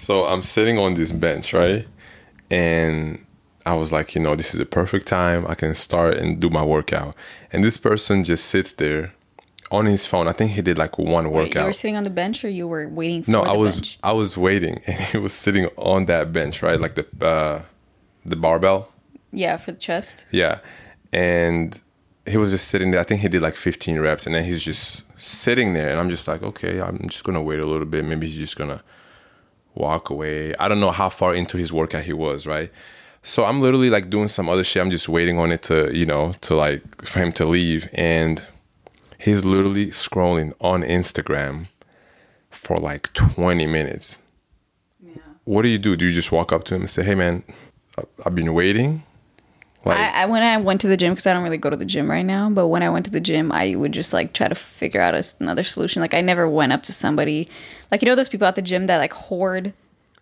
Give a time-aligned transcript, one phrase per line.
[0.00, 1.86] So I'm sitting on this bench, right?
[2.50, 3.22] And
[3.66, 5.46] I was like, you know, this is a perfect time.
[5.46, 7.14] I can start and do my workout.
[7.52, 9.12] And this person just sits there
[9.70, 10.26] on his phone.
[10.26, 11.60] I think he did like one Wait, workout.
[11.60, 13.74] you were sitting on the bench or you were waiting for no, the I was
[13.76, 13.98] bench?
[14.02, 16.80] I was waiting and he was sitting on that bench, right?
[16.80, 17.62] Like the uh
[18.24, 18.90] the barbell.
[19.32, 20.24] Yeah, for the chest.
[20.30, 20.60] Yeah.
[21.12, 21.78] And
[22.24, 23.00] he was just sitting there.
[23.00, 25.90] I think he did like 15 reps and then he's just sitting there.
[25.90, 28.06] And I'm just like, okay, I'm just going to wait a little bit.
[28.06, 28.82] Maybe he's just going to
[29.74, 30.54] walk away.
[30.56, 32.70] I don't know how far into his workout he was, right?
[33.22, 34.82] So I'm literally like doing some other shit.
[34.82, 37.88] I'm just waiting on it to, you know, to like for him to leave.
[37.92, 38.42] And
[39.18, 41.66] he's literally scrolling on Instagram
[42.50, 44.18] for like 20 minutes.
[45.44, 45.96] What do you do?
[45.96, 47.42] Do you just walk up to him and say, hey, man,
[48.24, 49.02] I've been waiting?
[49.84, 51.76] Like, I, I when I went to the gym because I don't really go to
[51.76, 52.50] the gym right now.
[52.50, 55.14] But when I went to the gym, I would just like try to figure out
[55.14, 56.00] a another solution.
[56.02, 57.48] Like I never went up to somebody,
[57.90, 59.72] like you know those people at the gym that like hoard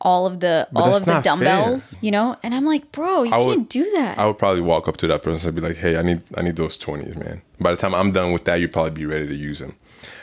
[0.01, 1.33] all of the all of the not fair.
[1.33, 2.37] dumbbells, you know.
[2.45, 4.17] And I'm like, bro, you I can't would- do that.
[4.17, 6.43] I would probably walk up to that person and be like, "Hey, I need I
[6.43, 9.27] need those 20s, man." By the time I'm done with that, you'd probably be ready
[9.27, 9.75] to use them.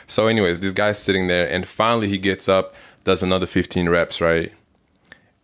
[0.06, 4.20] So, anyways, this guy's sitting there, and finally he gets up, does another 15 reps,
[4.22, 4.50] right?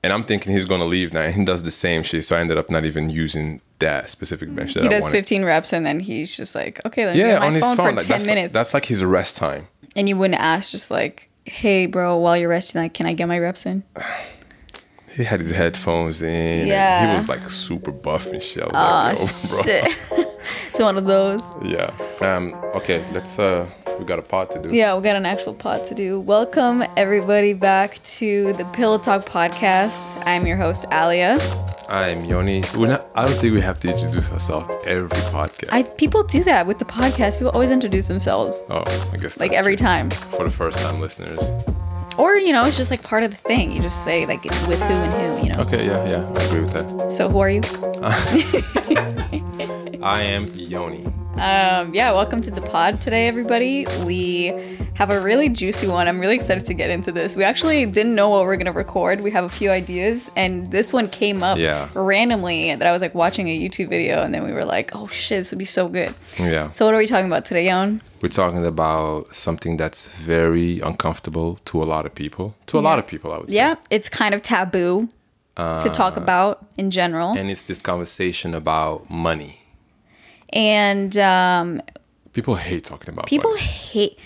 [0.05, 2.25] And I'm thinking he's gonna leave now, and he does the same shit.
[2.25, 5.17] So I ended up not even using that specific bench that he does wanted.
[5.17, 7.63] 15 reps and then he's just like, okay, let me yeah, get my on his
[7.65, 7.87] phone, phone.
[7.87, 8.53] for like, 10 that's minutes.
[8.55, 9.67] that's like his rest time.
[9.97, 13.27] and you wouldn't ask, just like, hey, bro, while you're resting, like, can I get
[13.29, 13.83] my reps in?
[15.15, 16.29] He had his headphones in.
[16.31, 17.11] and Yeah.
[17.11, 18.63] he was like super buff and shit.
[18.73, 20.25] I was like, yo, bro.
[20.25, 20.29] Shit.
[20.71, 21.43] it's one of those.
[21.63, 21.91] Yeah.
[22.23, 22.55] Um.
[22.75, 23.05] Okay.
[23.13, 23.39] Let's.
[23.39, 23.69] Uh.
[23.99, 24.75] We got a pod to do.
[24.75, 26.21] Yeah, we got an actual pod to do.
[26.21, 30.21] Welcome everybody back to the Pillow Talk podcast.
[30.27, 31.39] I'm your host Alia.
[31.89, 32.63] I'm Yoni.
[32.77, 35.69] We're not, I don't think we have to introduce ourselves every podcast.
[35.71, 37.35] I people do that with the podcast.
[37.35, 38.83] People always introduce themselves, oh,
[39.13, 39.87] I guess like every true.
[39.87, 41.39] time, for the first time listeners.
[42.19, 43.73] or you know, it's just like part of the thing.
[43.73, 45.47] You just say like it's with who and who.
[45.47, 45.61] You know.
[45.61, 47.13] Okay, yeah, yeah, I agree with that.
[47.13, 47.61] So who are you?
[50.03, 51.05] I am Yoni.
[51.37, 53.87] Um, yeah, welcome to the pod today, everybody.
[54.05, 54.47] We
[54.95, 56.09] have a really juicy one.
[56.09, 57.37] I'm really excited to get into this.
[57.37, 59.21] We actually didn't know what we are gonna record.
[59.21, 61.89] We have a few ideas, and this one came up Yeah.
[61.95, 65.07] randomly that I was like watching a YouTube video, and then we were like, "Oh
[65.07, 66.71] shit, this would be so good." Yeah.
[66.73, 68.03] So what are we talking about today, Yon?
[68.21, 72.55] We're talking about something that's very uncomfortable to a lot of people.
[72.67, 73.57] To a lot of people, I would say.
[73.57, 75.09] Yeah, it's kind of taboo
[75.57, 79.61] to talk about in general, Uh, And it's this conversation about money.
[80.53, 81.81] And um,
[82.33, 83.63] People hate talking about people money.
[83.63, 84.19] hate.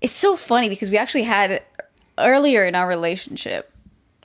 [0.00, 1.62] It's so funny because we actually had
[2.18, 3.70] earlier in our relationship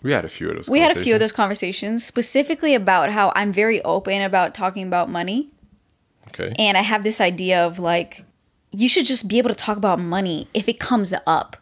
[0.04, 1.22] We had a few of those we had a few of conversations.
[1.22, 5.50] those conversations specifically about how I'm very open about talking about money.
[6.30, 6.54] Okay.
[6.60, 8.24] And I have this idea of like,
[8.72, 11.58] you should just be able to talk about money if it comes up.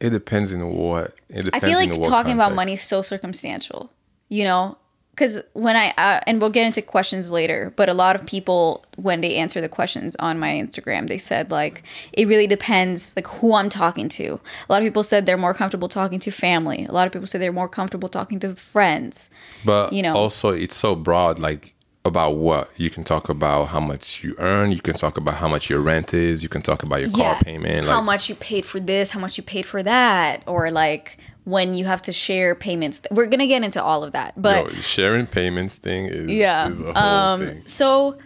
[0.00, 1.14] It depends on what.
[1.28, 2.56] It I feel like talking about context.
[2.56, 3.92] money is so circumstantial,
[4.28, 4.78] you know?
[5.18, 8.84] Because when I, uh, and we'll get into questions later, but a lot of people,
[8.94, 13.26] when they answer the questions on my Instagram, they said like, it really depends like
[13.26, 14.38] who I'm talking to.
[14.68, 16.84] A lot of people said they're more comfortable talking to family.
[16.84, 19.28] A lot of people said they're more comfortable talking to friends.
[19.64, 20.14] But you know.
[20.14, 21.74] also it's so broad, like
[22.04, 25.48] about what you can talk about how much you earn, you can talk about how
[25.48, 28.36] much your rent is, you can talk about your car payment, how like much you
[28.36, 32.12] paid for this, how much you paid for that, or like when you have to
[32.12, 33.00] share payments.
[33.10, 36.68] We're gonna get into all of that, but yo, sharing payments thing is, yeah.
[36.68, 37.62] is a whole Um, thing.
[37.64, 38.16] so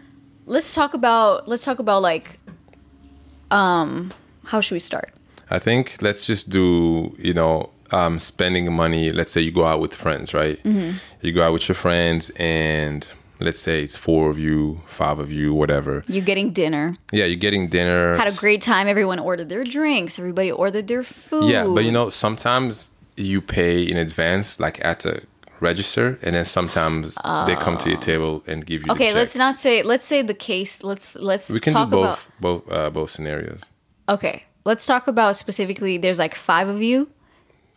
[0.46, 2.38] let's talk about let's talk about like,
[3.50, 4.12] um,
[4.44, 5.10] how should we start?
[5.50, 9.12] I think let's just do, you know, um, spending money.
[9.12, 10.62] Let's say you go out with friends, right?
[10.62, 10.96] Mm-hmm.
[11.20, 13.08] You go out with your friends, and
[13.38, 16.02] let's say it's four of you, five of you, whatever.
[16.08, 16.96] You're getting dinner.
[17.12, 18.16] Yeah, you're getting dinner.
[18.16, 18.86] Had a great time.
[18.88, 20.18] Everyone ordered their drinks.
[20.18, 21.50] Everybody ordered their food.
[21.50, 22.90] Yeah, but you know, sometimes
[23.22, 25.22] you pay in advance, like at the
[25.60, 27.14] register, and then sometimes
[27.46, 28.92] they come to your table and give you.
[28.92, 29.82] Okay, let's not say.
[29.82, 30.82] Let's say the case.
[30.84, 32.20] Let's let's We can talk do about.
[32.40, 33.62] both, both, uh, both scenarios.
[34.08, 35.96] Okay, let's talk about specifically.
[35.96, 37.10] There's like five of you,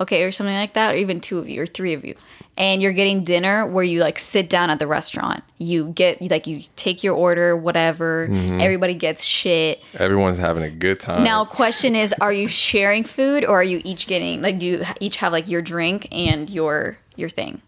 [0.02, 2.16] okay, or something like that, or even two of you, or three of you,
[2.58, 5.44] and you're getting dinner where you like sit down at the restaurant.
[5.58, 8.28] You get like you take your order, whatever.
[8.30, 8.62] Mm-hmm.
[8.62, 9.82] Everybody gets shit.
[9.96, 11.24] Everyone's having a good time.
[11.24, 14.86] Now, question is, are you sharing food, or are you each getting like do you
[15.00, 17.62] each have like your drink and your your thing?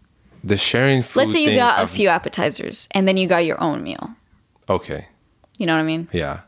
[0.44, 1.20] the sharing food.
[1.20, 4.10] Let's say you got a I've- few appetizers, and then you got your own meal.
[4.70, 5.08] Okay,
[5.58, 6.08] You know what I mean?
[6.12, 6.40] yeah.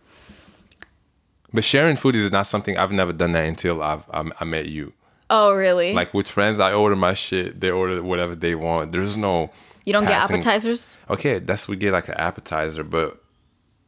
[1.52, 4.92] But sharing food is not something I've never done that until I've I met you.
[5.30, 5.92] Oh, really?
[5.94, 7.60] Like with friends, I order my shit.
[7.60, 8.92] They order whatever they want.
[8.92, 9.50] There's no.
[9.86, 10.98] you don't passing- get appetizers?
[11.08, 13.22] Okay, that's we get like an appetizer, but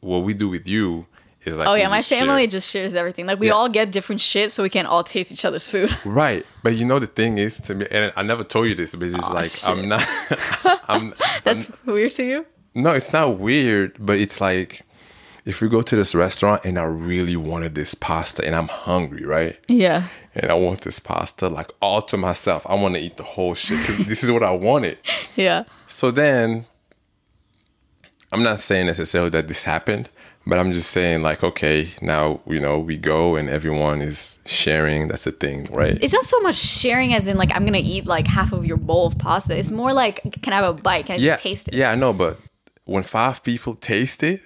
[0.01, 1.07] what we do with you
[1.45, 2.21] is like Oh yeah, my just share.
[2.21, 3.27] family just shares everything.
[3.27, 3.55] Like we Yeah.
[3.55, 5.91] all get different shit, so we can all taste each other's food.
[6.05, 8.95] Right, but you know the thing is to me, and I never told you this,
[8.95, 9.69] but it's just Aw, like shit.
[9.69, 10.07] I'm not.
[10.89, 11.13] I'm
[11.43, 12.47] That's weird to you.
[12.75, 14.83] no, it's not weird, but it's like
[15.45, 19.25] if we go to this restaurant and I really wanted this pasta and I'm hungry,
[19.25, 19.59] right?
[19.69, 20.09] Yeah.
[20.35, 22.65] And I want this pasta like all to myself.
[22.69, 24.99] I want to eat the whole shit because this is what I wanted.
[25.35, 25.65] Yeah.
[25.87, 26.67] So then,
[28.33, 30.11] I'm not saying necessarily that this happened,
[30.47, 35.09] but I'm just saying like, okay, now you know we go and everyone is sharing.
[35.09, 35.97] That's a thing, right?
[36.03, 38.77] It's not so much sharing as in like I'm gonna eat like half of your
[38.77, 39.57] bowl of pasta.
[39.57, 41.07] It's more like can I have a bite?
[41.07, 41.75] Can I yeah, just taste it?
[41.75, 42.39] yeah, I know, but
[42.85, 44.43] when five people taste it,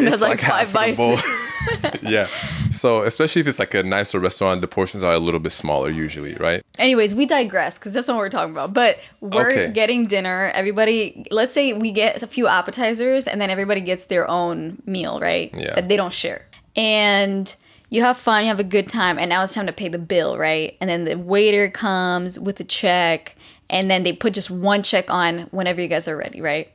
[0.00, 2.02] That's it's like, half five bites.
[2.02, 2.28] yeah.
[2.70, 5.90] So especially if it's like a nicer restaurant, the portions are a little bit smaller
[5.90, 6.62] usually, right?
[6.78, 8.72] Anyways, we digress because that's not what we're talking about.
[8.74, 9.70] But we're Okay.
[9.72, 10.50] getting dinner.
[10.54, 15.20] Everybody, let's say we get a few appetizers and then everybody gets their own meal,
[15.20, 15.52] right?
[15.54, 15.74] Yeah.
[15.74, 16.46] That they don't share.
[16.74, 17.54] And
[17.90, 19.98] you have fun, you have a good time, and now it's time to pay the
[19.98, 20.76] bill, right?
[20.80, 23.36] And then the waiter comes with a check,
[23.68, 26.72] and then they put just one check on whenever you guys are ready, right?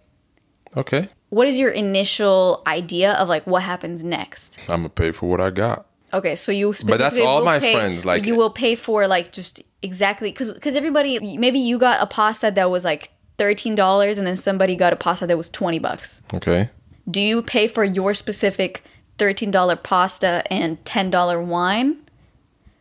[0.76, 1.08] Okay.
[1.30, 4.58] What is your initial idea of like what happens next?
[4.70, 5.86] I'm gonna pay for what I got.
[6.14, 9.34] Okay, so you specifically that's all my pay, friends, like- you will pay for like
[9.34, 14.18] just exactly because because everybody maybe you got a pasta that was like thirteen dollars
[14.18, 16.22] and then somebody got a pasta that was twenty bucks.
[16.34, 16.70] Okay.
[17.10, 18.84] Do you pay for your specific
[19.18, 21.98] thirteen dollar pasta and ten dollar wine,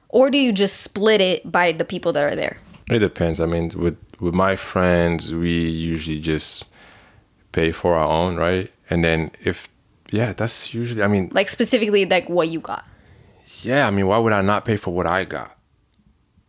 [0.08, 2.58] or do you just split it by the people that are there?
[2.88, 3.40] It depends.
[3.40, 6.64] I mean, with with my friends, we usually just
[7.56, 8.68] pay for our own, right?
[8.90, 9.68] And then if
[10.18, 11.02] yeah, that's usually.
[11.02, 12.84] I mean, Like specifically like what you got
[13.62, 13.88] yeah.
[13.88, 15.50] I mean, why would I not pay for what I got?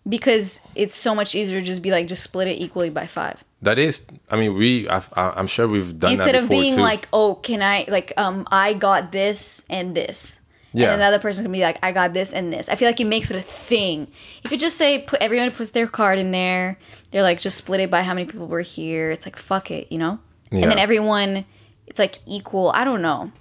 [0.07, 3.44] because it's so much easier to just be like just split it equally by five.
[3.62, 4.06] That is.
[4.31, 4.88] I mean, we.
[4.88, 6.81] I've, I- I'm sure we've done instead that of being too.
[6.81, 10.39] like oh can i like um i got this and this
[10.74, 10.83] Yeah.
[10.83, 12.88] and then the other person can be like i got this and this i feel
[12.88, 14.07] like it makes it a thing
[14.44, 16.77] if you just say put everyone puts their card in there
[17.12, 19.92] they're like just split it by how many people were here it's like fuck it
[19.92, 20.19] you know
[20.51, 21.45] and then everyone
[21.88, 23.31] it's like equal i don't know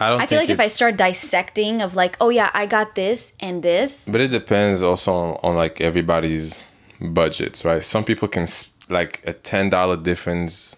[0.00, 0.20] I don't.
[0.20, 3.62] i feel like if i start dissecting of like oh yeah i got this and
[3.62, 6.70] this But it depends also on, on like everybody's
[7.00, 7.82] budgets, right?
[7.82, 8.46] Some people can
[8.90, 10.76] like a ten dollar difference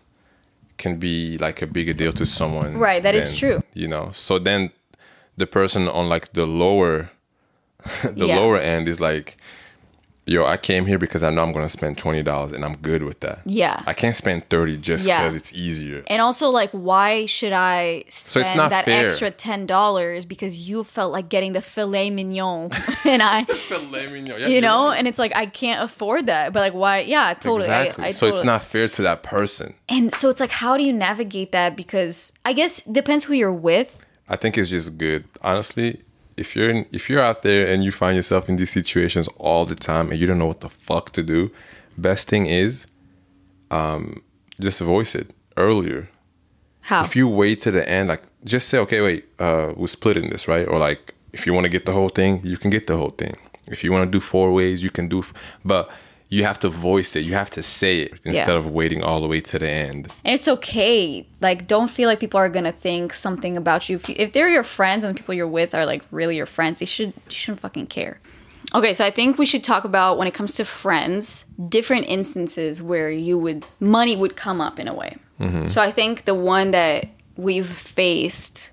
[0.76, 2.76] can be like a bigger deal to someone.
[2.78, 3.62] Right, that is than, true.
[3.74, 4.70] You know, so then
[5.36, 7.10] the person on like the lower,
[8.02, 8.38] the Yeah.
[8.38, 9.36] lower end is like,
[10.30, 13.02] yo, I came here because I know I'm gonna spend twenty dollars and I'm good
[13.02, 13.40] with that.
[13.44, 13.82] Yeah.
[13.86, 15.18] I can't spend thirty just Yeah.
[15.22, 16.04] because it's easier.
[16.06, 19.04] and also like why should i spend it's not that fair.
[19.06, 22.70] extra $10 because you felt like getting the filet mignon
[23.04, 23.44] and i
[24.48, 27.82] you know and it's like i can't afford that but like why yeah totally I-
[27.86, 28.04] Exactly.
[28.04, 29.74] I, so it's totally- not fair to that person.
[29.88, 33.34] and so it's like how do you navigate that because i guess it depends who
[33.34, 35.24] you're with I think it's just good.
[35.42, 36.02] Honestly,
[36.40, 39.64] if you're in, if you're out there and you find yourself in these situations all
[39.66, 41.50] the time and you don't know what the fuck to do,
[41.98, 42.86] best thing is
[43.70, 44.22] um,
[44.58, 46.08] just voice it earlier.
[46.80, 50.30] how If you wait to the end, like just say, okay, wait, uh, we're splitting
[50.30, 50.66] this, right?
[50.66, 53.10] Or like if you want to get the whole thing, you can get the whole
[53.10, 53.36] thing.
[53.68, 55.32] If you want to do four ways, you can do, f-
[55.64, 55.90] but
[56.32, 57.20] you have to voice it.
[57.20, 60.08] You have to say it instead of waiting all the way to the end.
[60.24, 61.26] and it's okay.
[61.40, 63.96] Like don't feel like people are gonna think something about you.
[63.96, 66.46] If, you, if they're your friends and the people you're with are like really your
[66.46, 68.18] friends they should you shouldn't fucking care.
[68.72, 72.80] Okay so i think we should talk about when it comes to friends different instances
[72.80, 75.16] where you would money would come up in a way.
[75.66, 77.06] So i think the one that
[77.36, 78.70] we've faced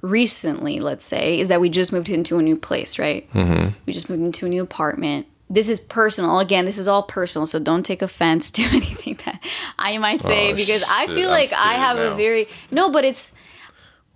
[0.00, 3.30] recently let's say is that we just moved into a new place right?
[3.32, 3.68] Mm-hmm.
[3.86, 7.46] we just moved into a new apartment this is personal again this is all personal
[7.46, 9.42] so don't take offense to anything that
[9.78, 12.48] i might say Oh, because i shit, feel I'm like i scared have a very
[12.70, 13.32] no but it's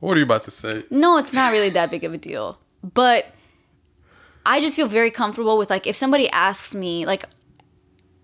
[0.01, 0.83] What are you about to say?
[0.91, 2.59] no, it's not really that big of a deal.
[2.83, 3.27] But
[4.45, 7.25] I just feel very comfortable with like if somebody asks me like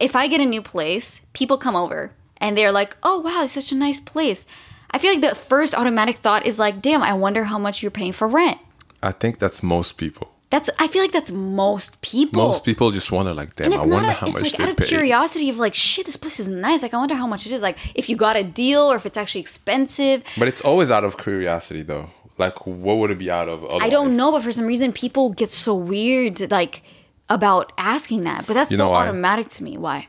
[0.01, 3.53] if I get a new place, people come over and they're like, "Oh, wow, it's
[3.53, 4.45] such a nice place."
[4.91, 7.91] I feel like the first automatic thought is like, "Damn, I wonder how much you're
[7.95, 8.59] paying for rent."
[9.03, 10.29] I think that's most people.
[10.51, 12.43] That's I feel like that's most people.
[12.43, 14.77] Most people just wonder like, damn, I wonder a, how much like they out of
[14.79, 14.87] pay.
[14.87, 17.61] curiosity of like shit this place is nice like i wonder how much it is
[17.61, 21.05] like if you got a deal or if it's actually expensive But it's always out
[21.05, 22.09] of curiosity though.
[22.39, 23.83] Like what would it be out of otherwise?
[23.83, 26.83] I don't know, but for some reason, people get so weird, like
[27.29, 28.47] about asking that.
[28.47, 29.03] But that's You so why?
[29.07, 29.77] automatic to me.
[29.77, 30.07] Why?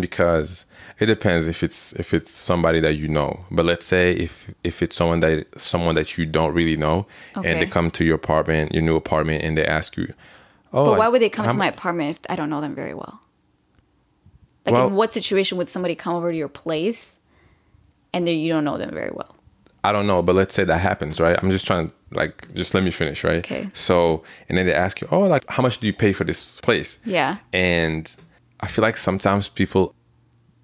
[0.00, 0.66] Because
[1.00, 3.44] it depends if it's if it's somebody that you know.
[3.50, 7.60] But let's say if if it's someone that someone that you don't really know and
[7.60, 10.12] they come to your apartment, your new apartment and they ask you,
[10.72, 12.74] Oh But why would they come to I'm- my apartment if I don't know them
[12.74, 13.20] very well?
[14.66, 17.18] Like, Well- in what situation would somebody come over to your place
[18.12, 19.34] and then you don't know them very well?
[19.84, 21.38] I don't know, but let's say that happens, right?
[21.42, 23.38] I'm just trying to like just let me finish, right?
[23.38, 23.68] Okay.
[23.74, 26.58] So and then they ask you, oh, like how much do you pay for this
[26.62, 26.98] place?
[27.04, 27.36] Yeah.
[27.52, 28.14] And
[28.60, 29.94] I feel like sometimes people,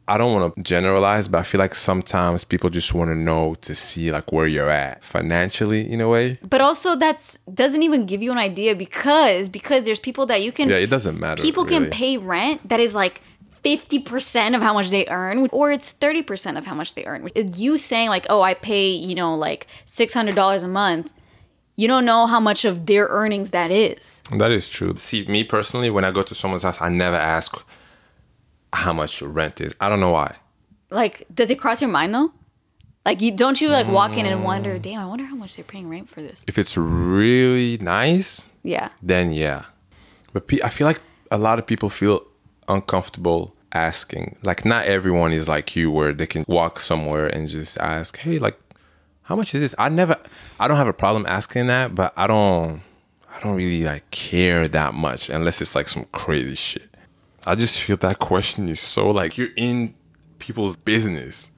[0.09, 3.55] I don't want to generalize, but I feel like sometimes people just want to know
[3.63, 6.39] to see like where you're at financially in a way.
[6.49, 10.53] But also that's doesn't even give you an idea because because there's people that you
[10.53, 11.43] can Yeah, it doesn't matter.
[11.43, 13.21] people can pay rent that is like
[13.63, 17.29] 50% of how much they earn or it's 30% of how much they earn.
[17.35, 21.13] It's you saying like, "Oh, I pay, you know, like $600 a month."
[21.77, 24.23] You don't know how much of their earnings that is.
[24.37, 24.95] That is true.
[24.99, 27.57] See, me personally, when I go to someone's house, I never ask
[28.73, 29.75] how much rent is.
[29.81, 30.37] I don't know why.
[30.91, 32.33] Like, does it cross your mind though?
[33.05, 34.45] Like, you don't you like walk in and mm.
[34.45, 38.45] wonder, "Damn, I wonder how much they're paying rent for this." If it's really nice,
[38.63, 38.91] Yeah.
[39.03, 39.65] then yeah.
[40.33, 41.01] But pe- I feel like
[41.31, 42.23] a lot of people feel
[42.69, 44.37] uncomfortable asking.
[44.43, 48.39] Like not everyone is like you where they can walk somewhere and just ask, "Hey,
[48.39, 48.59] like
[49.23, 50.17] how much is this?" I never
[50.59, 52.83] I don't have a problem asking that, but I don't
[53.35, 56.90] I don't really like care that much unless it's like some crazy shit.
[57.47, 59.95] I just feel that question is so like you're in
[60.39, 61.51] people's business.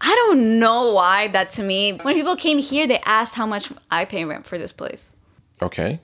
[0.00, 1.92] I don't know why that to me.
[1.92, 5.16] When people came here, they asked how much I pay rent for this place.
[5.62, 6.00] Okay?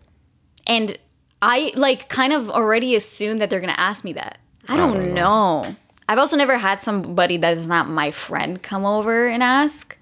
[0.66, 0.96] And
[1.42, 4.38] I like kind of already assumed that they're gonna ask me that.
[4.68, 5.76] I don't, oh, know.
[6.08, 9.96] I've also never had somebody that is not my friend come over and ask.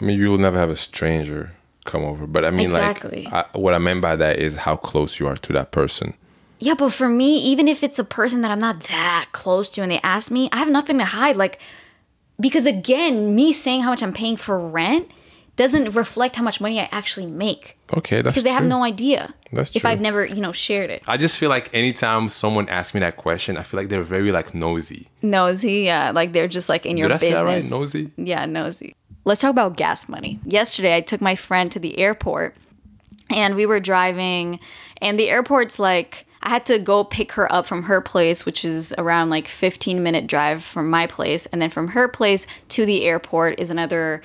[0.00, 1.52] I mean, you will never have a stranger
[1.84, 3.24] come over, but I mean, Exactly.
[3.24, 6.14] like, I, what I meant by that is how close you are to that person.
[6.62, 9.82] Yeah, but for me, even if it's a person that I'm not that close to
[9.82, 11.34] and they ask me, I have nothing to hide.
[11.34, 11.58] Like,
[12.38, 15.10] because again, me saying how much I'm paying for rent
[15.56, 19.34] doesn't reflect how much money I actually make Okay, that's because they have no idea.
[19.52, 19.80] That's true.
[19.80, 19.84] If.
[19.84, 21.02] I've never, you know, shared it.
[21.06, 24.30] I just feel like anytime someone asks me that question, I feel like they're very
[24.30, 25.08] like nosy.
[25.20, 27.38] Nosy, yeah, like they're just like in your Did I say business.
[27.40, 27.80] that right?
[27.80, 28.10] Nosy?
[28.16, 28.94] Yeah, nosy.
[29.24, 30.38] Let's talk about gas money.
[30.44, 32.56] Yesterday, I took my friend to the airport
[33.30, 34.58] and we were driving,
[35.00, 38.64] and the airport's like, I had to go pick her up from her place, which
[38.64, 41.46] is around like 15 minute drive from my place.
[41.46, 44.22] And then from her place to the airport is another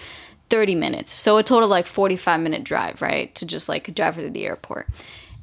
[0.50, 1.12] 30 minutes.
[1.13, 3.33] So a total like 45 minute drive, right?
[3.36, 4.88] To just like drive her to the airport.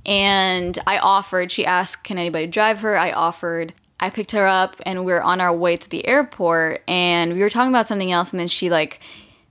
[0.07, 2.97] And I offered, she asked, can anybody drive her?
[2.97, 3.73] I offered.
[4.01, 7.41] I picked her up and we are on our way to the airport and we
[7.41, 9.01] were talking about something else and then she like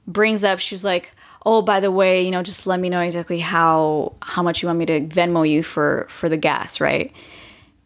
[0.06, 1.12] brings up she was like
[1.46, 4.68] oh by the way you know just let me know exactly how how much you
[4.68, 7.12] want me to venmo you for for the gas right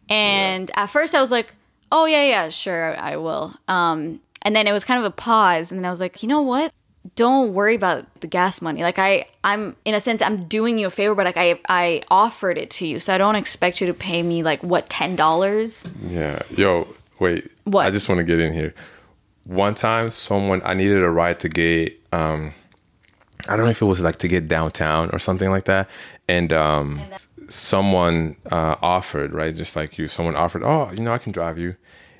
[0.08, 1.54] and at first i was like
[1.92, 5.70] oh yeah yeah sure i will um and then it was kind of a pause
[5.70, 6.72] and then i was like you know what
[7.14, 10.86] don't worry about the gas money like i i'm in a sense i'm doing you
[10.86, 13.86] a favor but like i i offered it to you so i don't expect you
[13.86, 16.40] to pay me like what ten dollars Yeah.
[16.50, 16.86] Yo,
[17.18, 17.50] wait.
[17.64, 17.86] What?
[17.86, 18.74] I just want to get in here.
[19.44, 21.98] One time, someone I needed a ride to get.
[22.12, 22.52] Um,
[23.48, 25.88] I don't know if it was like to get downtown or something like that,
[26.28, 27.00] and um,
[27.48, 30.08] someone uh, offered right, just like you.
[30.08, 31.76] Someone offered, oh, you know, I can drive you.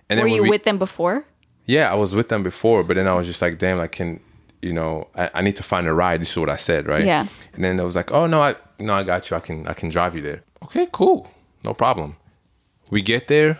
[0.09, 1.25] And were you we- with them before
[1.67, 4.21] Yeah, I was with them before, but then I was just like, damn, I can,
[4.63, 6.21] you know, I, I need to find a ride.
[6.21, 7.05] This is what I said, right?
[7.05, 7.27] Yeah.
[7.55, 9.37] And then I was like, oh no, I no, I got you.
[9.37, 10.43] I can I can drive you there.
[10.63, 11.31] Okay, cool,
[11.63, 12.17] no problem.
[12.91, 13.59] We get there.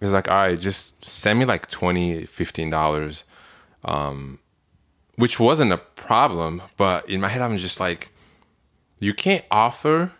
[0.00, 3.24] It's like, all right, just send me like 20 15 dollars,
[3.84, 4.38] um,
[5.18, 6.62] which wasn't a problem.
[6.78, 8.10] But in my head, I'm just like,
[8.98, 10.12] you can't offer,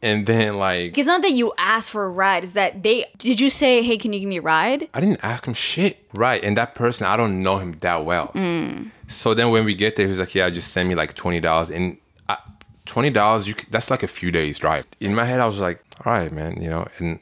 [0.00, 3.40] and then like it's not that you asked for a ride it's that they did
[3.40, 6.06] you say hey can you give me a ride I didn't ask him shit.
[6.16, 6.42] Right.
[6.42, 8.28] And that person, I don't know him that well.
[8.28, 8.90] Mm.
[9.08, 11.74] So then when we get there, he's like, yeah, just send me like $20.
[11.74, 11.98] And
[12.28, 12.38] I,
[12.86, 14.86] $20, you that's like a few days drive.
[15.00, 17.20] In my head, I was like, all right, man, you know, and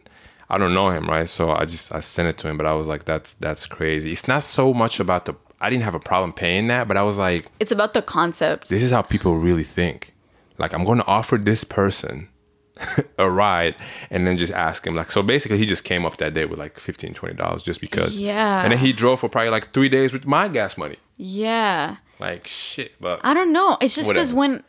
[0.49, 1.28] I don't know him, right?
[1.28, 4.12] So I just, I sent it to him, but I was like, that's, that's crazy.
[4.12, 7.02] It's not so much about the, I didn't have a problem paying that, but I
[7.02, 10.12] was like, it's about the concept this is how people really think.
[10.59, 12.28] Like, I'm going to offer this person
[13.18, 13.75] a ride
[14.11, 14.94] and then just ask him.
[14.94, 18.18] Like, so basically, he just came up that day with like 15 $20 just because.
[18.18, 18.62] Yeah.
[18.62, 20.97] And then he drove for probably like three days with my gas money.
[21.16, 22.92] yeah Like, shit.
[23.00, 24.62] But i don't know it's just because when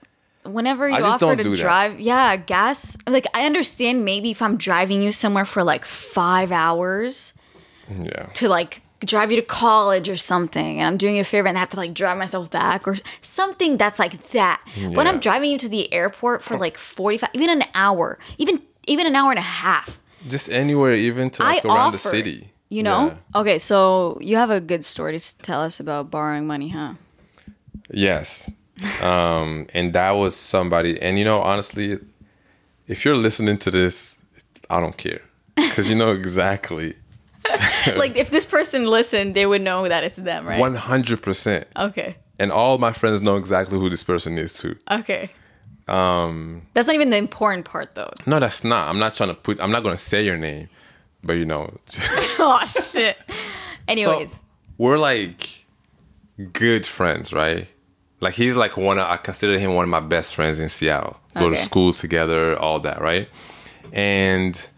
[0.43, 1.59] whenever you offer to do that.
[1.59, 6.51] drive yeah gas like i understand maybe if i'm driving you somewhere for like five
[6.51, 7.33] hours
[7.89, 8.27] yeah.
[8.33, 11.57] to like drive you to college or something and i'm doing you a favor and
[11.57, 15.51] i have to like drive myself back or something that's like that when i'm driving
[15.51, 19.39] you to the airport for like 45 even an hour even even an hour and
[19.39, 22.49] a half Just anywhere, even to like I around the city.
[22.69, 23.07] You know?
[23.07, 23.41] Yeah.
[23.41, 26.95] Okay, so you have a good story to tell us about borrowing money, huh?
[27.91, 28.51] Yes.
[29.03, 30.99] Um, and that was somebody.
[30.99, 31.99] And you know, honestly,
[32.87, 34.17] if you're listening to this,
[34.69, 35.21] I don't care.
[35.55, 36.95] Because you know exactly.
[37.97, 40.61] like if this person listened, they would know that it's them, right?
[40.61, 41.65] 100%.
[41.77, 42.15] Okay.
[42.39, 44.75] and all my friends know exactly who this person is too.
[44.91, 45.29] Okay.
[45.87, 48.11] Um, that's not even the important part, though.
[48.25, 48.87] No, that's not.
[48.87, 49.59] I'm not trying to put.
[49.61, 50.67] I'm not gonna say your name,
[51.23, 51.71] but you know.
[52.39, 53.17] oh shit.
[53.87, 54.43] Anyways, So,
[54.79, 55.63] we're like
[56.53, 57.67] good friends, right?
[58.19, 58.97] Like he's like one.
[58.97, 61.19] Of, I consider him one of my best friends in Seattle.
[61.35, 63.29] Go to school together, all that, right?
[63.93, 64.69] And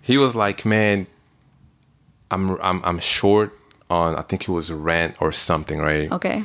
[0.00, 1.06] he was like, "Man,
[2.34, 4.16] I'm I'm I'm short on.
[4.16, 6.42] I think it was rent or something, right?" okay.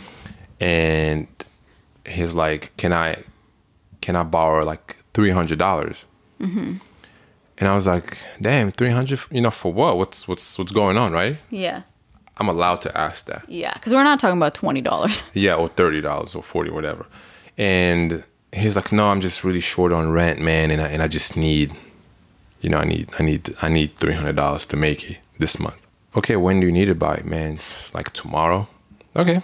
[0.60, 1.28] and
[2.06, 3.24] he's like, "Can I,
[4.02, 6.06] can I borrow like three hundred dollars?"
[6.40, 6.76] Mm-hmm.
[7.58, 9.20] And I was like, "Damn, three hundred?
[9.32, 9.98] You know, for what?
[9.98, 11.82] What's what's what's going on, right?" Yeah.
[12.42, 13.74] I'm allowed to ask that, Yeah.
[13.74, 15.24] Because we're not talking about twenty dollars.
[15.34, 17.06] yeah, or thirty dollars or forty, whatever.
[17.58, 21.08] And he's like, "No, I'm just really short on rent, man, and I and I
[21.08, 21.74] just need,
[22.62, 25.60] you know, I need I need I need three hundred dollars to make it this
[25.60, 27.54] month." Okay, when do you need it by, man?
[27.54, 28.68] It's like tomorrow.
[29.16, 29.42] Okay,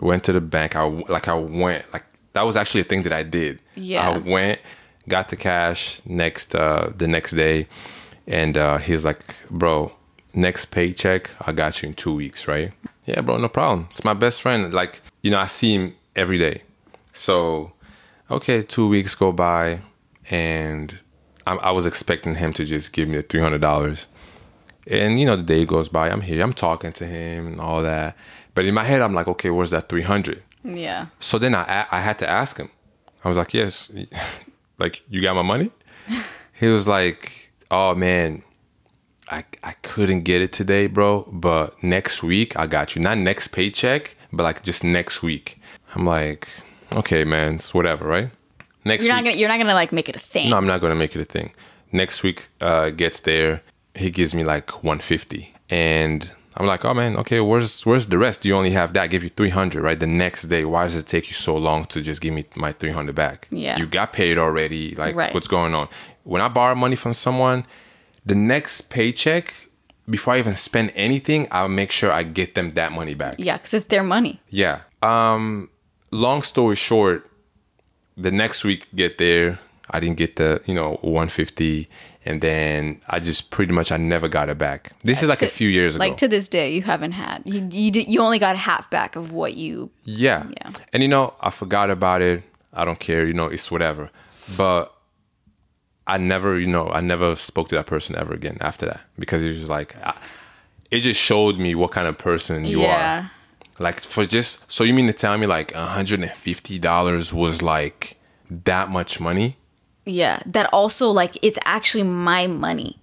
[0.00, 0.76] went to the bank.
[0.76, 3.60] I like I went like that was actually a thing that I did.
[3.74, 4.08] Yeah.
[4.08, 4.60] I went,
[5.08, 7.66] got the cash next uh the next day,
[8.26, 9.20] and uh he's like,
[9.50, 9.92] bro,
[10.34, 12.72] next paycheck I got you in two weeks, right?
[13.04, 13.86] Yeah, bro, no problem.
[13.88, 14.72] It's my best friend.
[14.72, 16.62] Like you know, I see him every day.
[17.12, 17.72] So,
[18.30, 19.80] okay, two weeks go by,
[20.30, 21.00] and
[21.46, 24.06] I, I was expecting him to just give me the three hundred dollars.
[24.90, 26.10] And you know, the day goes by.
[26.10, 26.42] I'm here.
[26.42, 28.16] I'm talking to him and all that.
[28.54, 30.42] But in my head, I'm like, okay, where's that three hundred?
[30.64, 31.06] yeah.
[31.20, 32.70] So then I I had to ask him.
[33.24, 33.90] I was like, yes,
[34.78, 35.70] like you got my money.
[36.60, 38.42] He was like, oh man,
[39.30, 41.22] I I couldn't get it today, bro.
[41.30, 43.02] But next week I got you.
[43.02, 45.60] Not next paycheck, but like just next week.
[45.94, 46.48] I'm like,
[46.96, 48.30] okay, man, it's whatever, right?
[48.84, 49.36] Next You're week, not gonna.
[49.36, 50.50] You're not gonna like make it a thing.
[50.50, 51.52] no, I'm not gonna make it a thing.
[51.92, 53.62] Next week uh, gets there,
[53.98, 58.44] he gives me like 150, and I'm like, oh man, okay, where's where's the rest?
[58.44, 59.02] You only have that.
[59.02, 59.98] I give you 300, right?
[59.98, 62.72] The next day, why does it take you so long to just give me my
[62.72, 63.46] 300 back?
[63.50, 63.78] Yeah.
[63.78, 64.94] you got paid already.
[64.96, 65.32] Like, Right.
[65.34, 65.88] what's going on?
[66.24, 67.64] When I borrow money from someone,
[68.26, 69.54] the next paycheck,
[70.10, 73.36] before I even spend anything, I'll make sure I get them that money back.
[73.38, 74.40] Yeah, because it's their money.
[74.50, 74.80] Yeah.
[75.02, 75.68] Um
[76.10, 77.30] long story short,
[78.16, 79.58] the next week get there,
[79.90, 81.88] I didn't get the, you know, 150
[82.24, 84.92] and then I just pretty much I never got it back.
[85.02, 86.04] This is uh, like a few years ago.
[86.04, 87.42] Like to this day, you haven't had.
[87.46, 89.90] You you, did, you only got half back of what you.
[90.04, 90.46] yeah.
[90.58, 90.72] Yeah.
[90.92, 92.42] And you know, I forgot about it.
[92.74, 94.10] I don't care, you know, it's whatever.
[94.56, 94.92] But
[96.06, 99.42] I never, you know, I never spoke to that person ever again after that because
[99.44, 100.14] it was just like I,
[100.90, 103.22] it just showed me what kind of person you Yeah.
[103.24, 103.30] are.
[103.78, 108.16] Like for just so you mean to tell me like $150 was like
[108.64, 109.56] that much money?
[110.08, 112.98] Yeah, that also like it's actually my money.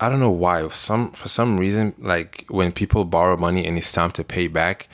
[0.00, 0.68] I don't know why.
[0.70, 4.88] Some for some reason, like when people borrow money and it's time to pay back,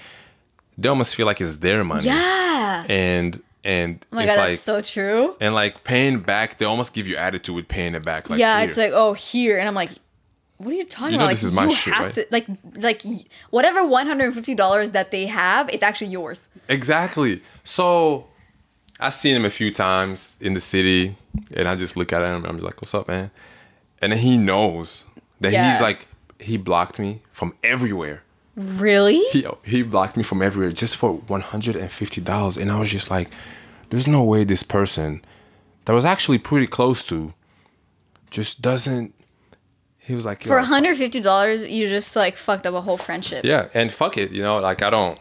[0.78, 2.04] they almost feel like it's their money.
[2.06, 2.84] Yeah.
[2.88, 5.36] And and Oh my it's god, like that's so true.
[5.40, 8.28] and like paying back, they almost give you attitude with paying it back.
[8.30, 8.68] Like yeah, here.
[8.68, 9.90] it's like oh here, and I'm like,
[10.58, 11.30] what are you talking You know about?
[11.30, 12.14] this like is my you shit, have right?
[12.14, 12.46] to like
[12.76, 13.02] like
[13.50, 16.48] whatever one hundred and fifty dollars that they have, it's actually yours.
[16.68, 17.40] exactly.
[17.64, 18.26] So
[19.00, 21.16] I've seen him a few times in the city,
[21.54, 23.30] and I just look at him and I'm just like, "What's up, man?"
[24.00, 25.04] And then he knows
[25.40, 25.70] that Yeah.
[25.72, 26.06] he's like
[26.40, 28.22] he blocked me from everywhere.
[28.56, 29.18] Really?
[29.32, 32.78] he he blocked me from everywhere just for one hundred and fifty dollars, and I
[32.78, 33.30] was just like,
[33.90, 35.22] "There's no way this person
[35.86, 37.34] that was actually pretty close to
[38.30, 39.12] just doesn't."
[39.98, 42.98] He was like, For one hundred fifty dollars, you just like fucked up a whole
[42.98, 43.44] friendship.
[43.44, 45.18] yeah, and fuck it, you know, like I don't.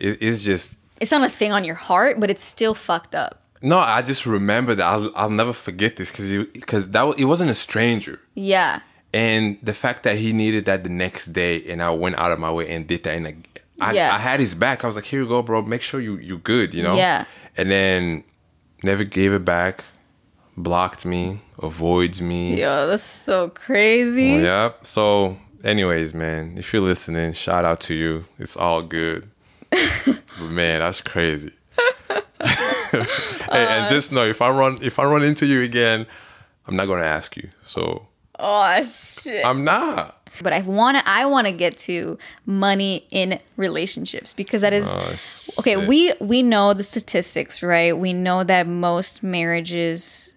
[0.00, 3.40] It, it's just It's not a thing on your heart, but it's still fucked up.
[3.62, 3.78] no.
[3.78, 7.54] I just remember that I'll, I'll never forget this because because that it wasn't a
[7.54, 8.20] stranger.
[8.34, 8.80] Yeah.
[9.14, 12.38] And the fact that he needed that the next day, and I went out of
[12.38, 14.14] my way and did that, and like, I, Yeah.
[14.14, 14.84] I had his back.
[14.84, 15.60] I was like, "Here you go, bro.
[15.62, 17.24] Make sure you you good, you know." Yeah.
[17.56, 18.24] And then
[18.82, 19.84] never gave it back,
[20.56, 22.60] blocked me, avoids me.
[22.60, 24.42] Yo, that's so crazy.
[24.42, 24.86] Yep.
[24.86, 28.24] So, anyways, man, if you're listening, shout out to you.
[28.38, 29.28] It's all good.
[30.06, 31.52] But man, that's crazy.
[32.92, 36.06] Hey, and just know if I run if I run into you again,
[36.66, 37.48] I'm not gonna ask you.
[37.64, 38.06] So
[38.38, 39.44] Oh shit.
[39.46, 40.18] I'm not.
[40.42, 44.92] but I want to I want to get to money in relationships because that is
[44.94, 47.96] Oh, okay, we we know the statistics, right?
[47.96, 50.32] We know that most marriages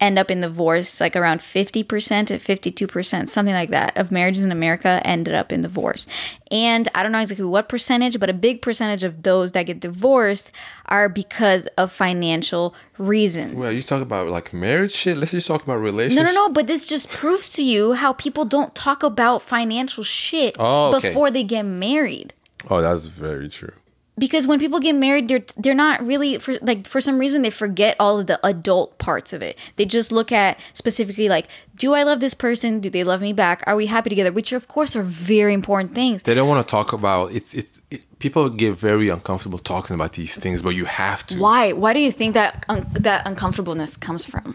[0.00, 4.50] end up in divorce like around 50% to 52%, something like that, of marriages in
[4.50, 6.06] America ended up in divorce.
[6.50, 9.80] And I don't know exactly what percentage, but a big percentage of those that get
[9.80, 10.50] divorced
[10.86, 13.54] are because of financial reasons.
[13.60, 15.16] Well, you talk about like marriage shit.
[15.18, 16.24] Let's just talk about relationships.
[16.24, 20.02] No, no, no, but this just proves to you how people don't talk about financial
[20.02, 21.08] shit Oh, okay.
[21.08, 22.32] before they get married.
[22.68, 23.72] Oh, that's very true.
[24.20, 27.50] Because when people get married they're they're not really for like for some reason they
[27.50, 29.58] forget all of the adult parts of it.
[29.76, 32.80] They just look at specifically like do i love this person?
[32.80, 33.64] Do they love me back?
[33.66, 34.30] Are we happy together?
[34.30, 36.22] Which of course are very important things.
[36.22, 40.12] They don't want to talk about it's it's it, people get very uncomfortable talking about
[40.12, 41.38] these things, but you have to.
[41.38, 41.72] Why?
[41.72, 44.54] Why do you think that un- that uncomfortableness comes from?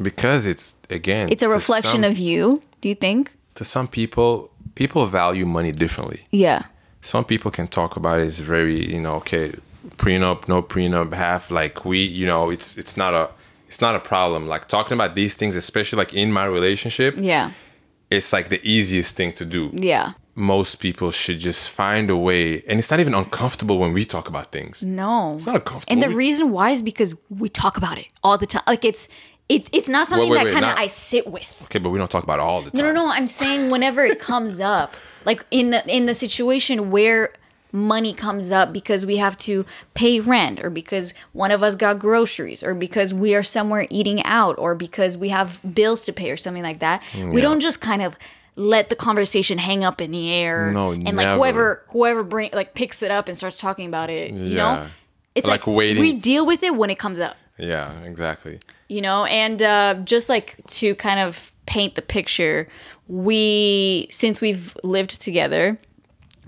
[0.00, 3.32] Because it's again it's a reflection some- of you do you think?
[3.56, 6.20] To some people people value money differently.
[6.30, 6.62] yeah
[7.06, 9.52] some people can talk about it as very you know okay
[9.96, 13.28] prenup no prenup half like we you know it's it's not a
[13.68, 14.46] it's not a problem.
[14.46, 17.50] Like talking about these things especially like in my relationship yeah.
[18.10, 19.70] it's like the easiest thing to do.
[19.72, 20.12] Yeah.
[20.36, 24.28] Most people should just find a way and it's not even uncomfortable when we talk
[24.28, 24.82] about things.
[24.82, 25.34] No.
[25.34, 25.92] It's not uncomfortable.
[25.92, 28.84] And the We- reason why is because we talk about it all the time like
[28.84, 29.08] it's
[29.48, 31.52] it, it's not something wait, that kind of i sit with.
[31.66, 33.12] Okay but we don't talk about it all the time No, no, no.
[33.12, 37.32] I'm saying whenever it comes up, like in the in the situation where
[37.72, 41.98] money comes up because we have to pay rent or because one of us got
[41.98, 46.30] groceries or because we are somewhere eating out or because we have bills to pay
[46.30, 47.02] or something like that.
[47.30, 48.16] We don't just kind of
[48.54, 52.72] let the conversation hang up in the air No, and like whoever whoever bring like
[52.72, 54.62] picks it up and starts talking about it, you Yeah.
[54.76, 54.86] know?
[55.34, 58.58] It's Like like, waiting- we deal with it when it comes up yeah exactly
[58.88, 62.68] you know and uh, just like to kind of paint the picture
[63.08, 65.78] we since we've lived together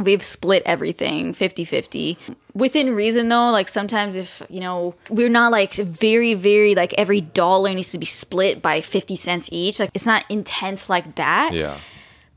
[0.00, 2.16] we've split everything 50-50
[2.54, 7.20] within reason though like sometimes if you know we're not like very very like every
[7.20, 11.52] dollar needs to be split by 50 cents each like it's not intense like that
[11.52, 11.78] yeah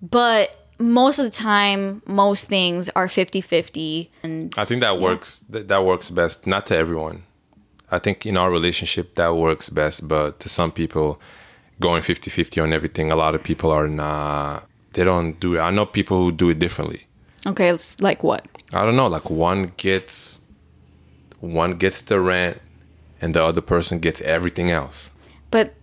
[0.01, 5.39] but most of the time most things are 50-50 and I think that works.
[5.39, 6.47] That, that works best.
[6.47, 7.23] Not to everyone.
[7.89, 11.21] I think in our relationship that works best, but to some people,
[11.81, 14.67] going 50-50 on everything, a lot of people are not.
[14.93, 15.59] They don't do it.
[15.59, 17.01] I know people who do it differently.
[17.45, 19.07] okay it's like what I don't know.
[19.07, 20.39] Like one gets,
[21.39, 22.61] one gets the rent,
[23.21, 25.11] and the other person gets everything else.
[25.49, 25.73] But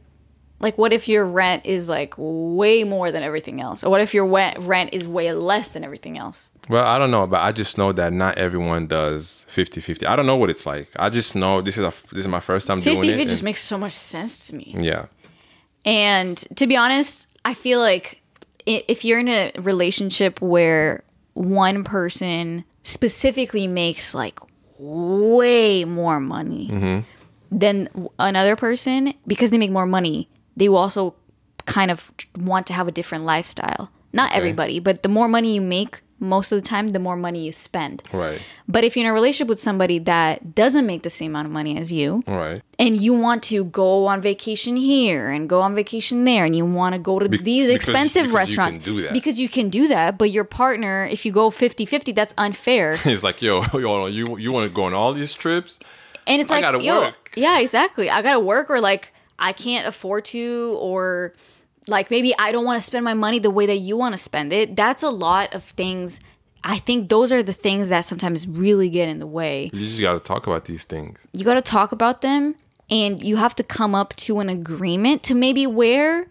[0.61, 3.85] like, what if your rent is like way more than everything else?
[3.85, 6.51] Or what if your rent is way less than everything else?
[6.69, 10.07] Well, I don't know, but I just know that not everyone does 50-50.
[10.07, 10.89] I don't know what it's like.
[10.97, 13.21] I just know this is a this is my first time 50 doing it.
[13.21, 14.75] it just makes so much sense to me.
[14.79, 15.07] yeah.
[15.85, 18.21] And to be honest, I feel like
[18.67, 21.03] if you're in a relationship where
[21.35, 24.39] one person specifically makes like
[24.79, 27.01] way more money mm-hmm.
[27.57, 27.89] than
[28.19, 31.15] another person, because they make more money, they will also
[31.65, 33.91] kind of want to have a different lifestyle.
[34.13, 37.45] Not everybody, but the more money you make, most of the time, the more money
[37.47, 38.03] you spend.
[38.13, 38.41] Right.
[38.67, 41.53] But if you're in a relationship with somebody that doesn't make the same amount of
[41.53, 42.61] money as you, Right.
[42.79, 46.65] and you want to go on vacation here and go on vacation there and you
[46.65, 49.13] want to go to Be- these because- expensive because you restaurants can do that.
[49.13, 53.23] because you can do that but your partner if you go 50-50 that's unfair He's
[53.23, 55.79] like, yo, yo, you you want to go on all these trips?
[56.27, 57.33] and it's I like yo, work.
[57.37, 61.33] yeah exactly i gotta work or like i can't afford to or
[61.89, 64.19] like maybe i don't want to spend my money the way that you want to
[64.19, 64.77] spend it.
[64.77, 66.21] That's a lot of things.
[66.65, 69.71] I think those are the things that sometimes really get in the way.
[69.73, 71.19] You just got to talk about these things.
[71.33, 72.55] you got to talk about them
[72.91, 76.27] and you have to come up to an agreement to maybe where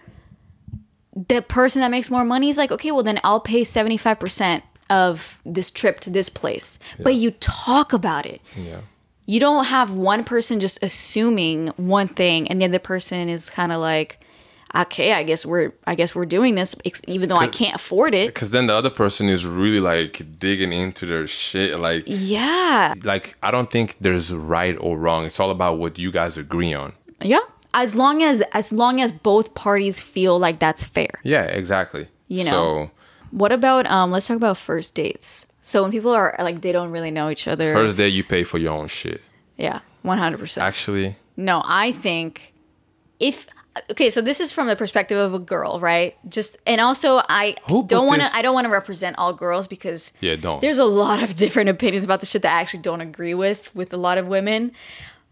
[1.15, 5.39] the person that makes more money is like okay well then i'll pay 75% of
[5.45, 6.79] this trip to this place.
[7.03, 8.39] But you talk about it.
[8.55, 8.79] Yeah.
[9.25, 13.71] you don't have one person just assuming one thing and the other person is kind
[13.73, 14.19] of like
[14.75, 16.75] okay i guess we're i guess we're doing this
[17.07, 20.73] even though i can't afford it Because then the other person is really like digging
[20.73, 21.79] into their shit.
[21.79, 25.25] Like, yeah like I don't think there's right or wrong.
[25.25, 26.93] It's all about what you guys agree on.
[27.21, 27.39] yeah
[27.73, 32.07] as long as as long as both parties feel like that's fair Yeah, exactly.
[32.27, 32.51] You know.
[32.51, 32.91] So
[33.31, 35.45] What about um let's talk about first dates.
[35.61, 37.73] So when people are like they don't really know each other.
[37.73, 39.21] first day you pay for your own shit.
[39.57, 40.57] yeah, 100%.
[40.61, 42.53] Actually, No, I think
[43.19, 43.47] if
[43.91, 46.15] okay, so this is from the perspective of a girl, right?
[46.29, 49.67] Just and also I Who don't want to I don't want to represent all girls
[49.67, 50.61] because Yeah, don't.
[50.61, 53.73] There's a lot of different opinions about the shit that I actually don't agree with
[53.75, 54.71] with a lot of women.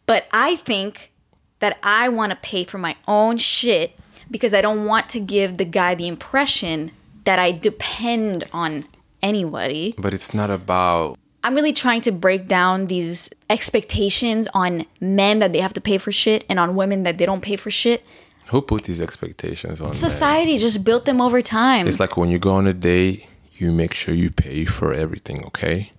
[0.06, 1.12] But I think
[1.60, 3.98] that I want to pay for my own shit
[4.30, 6.92] because I don't want to give the guy the impression
[7.24, 8.84] that I depend on
[9.24, 9.96] anybody.
[9.98, 15.54] but it's not about I'm really trying to break down these expectations on men that
[15.54, 18.04] they have to pay for shit and on women that they don't pay for shit.
[18.48, 19.88] Who put these expectations on.
[19.88, 19.94] men.
[19.94, 21.88] Society just built them over time.
[21.88, 25.46] It's like when you go on a date, you make sure you pay for everything,
[25.46, 25.92] okay?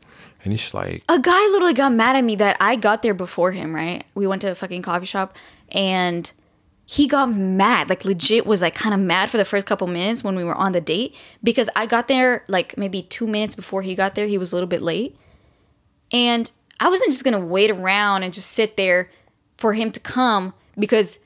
[0.44, 3.50] And it's like, a guy literally got mad at me that I got there before
[3.52, 4.04] him, right?
[4.14, 5.36] We went to a fucking coffee shop
[5.72, 6.30] and
[6.88, 10.22] he got mad, like legit was like kind of mad for the first couple minutes
[10.22, 13.82] when we were on the date because I got there like maybe two minutes before
[13.82, 14.28] he got there.
[14.28, 15.16] He was a little bit late.
[16.12, 19.10] And I wasn't just gonna wait around and just sit there
[19.56, 21.18] for him to come because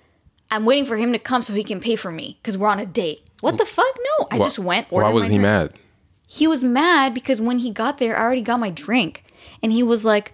[0.51, 2.79] I'm waiting for him to come so he can pay for me because we're on
[2.81, 3.23] a date.
[3.41, 3.87] What the fuck?
[4.19, 4.91] No, I just went.
[4.91, 5.43] Why was my he drink.
[5.43, 5.73] mad?
[6.27, 9.25] He was mad because when he got there, I already got my drink,
[9.63, 10.33] and he was like,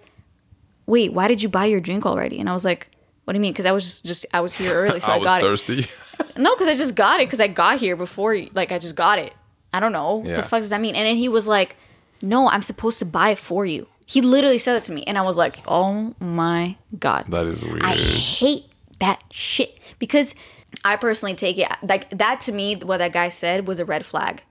[0.85, 2.89] "Wait, why did you buy your drink already?" And I was like,
[3.23, 5.15] "What do you mean?" Because I was just, just I was here early, so I,
[5.15, 5.45] I was got it.
[5.45, 5.85] thirsty.
[6.35, 8.95] No, because I just got it because I got here before, you- like I just
[8.95, 9.33] got it.
[9.73, 10.35] I don't know what Yeah.
[10.35, 10.95] the fuck does that mean.
[10.95, 11.77] And then he was like,
[12.21, 15.17] "No, I'm supposed to buy it for you." He literally said that to me, and
[15.17, 17.83] I was like, "Oh my god." that is weird.
[17.83, 18.65] I hate
[18.99, 20.35] that shit because
[20.83, 24.05] I personally take it like that to me what that guy said was a red
[24.05, 24.43] flag.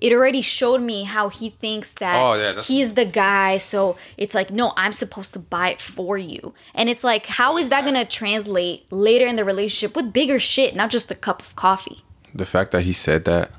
[0.00, 3.96] It already showed me how he thinks that Oh, yeah, that's- he's the guy, so
[4.16, 6.54] it's like, no, I'm supposed to buy it for you.
[6.74, 10.74] And it's like, how is that gonna translate later in the relationship with bigger shit,
[10.74, 12.02] not just a cup of coffee?
[12.32, 13.50] the fact that he said that,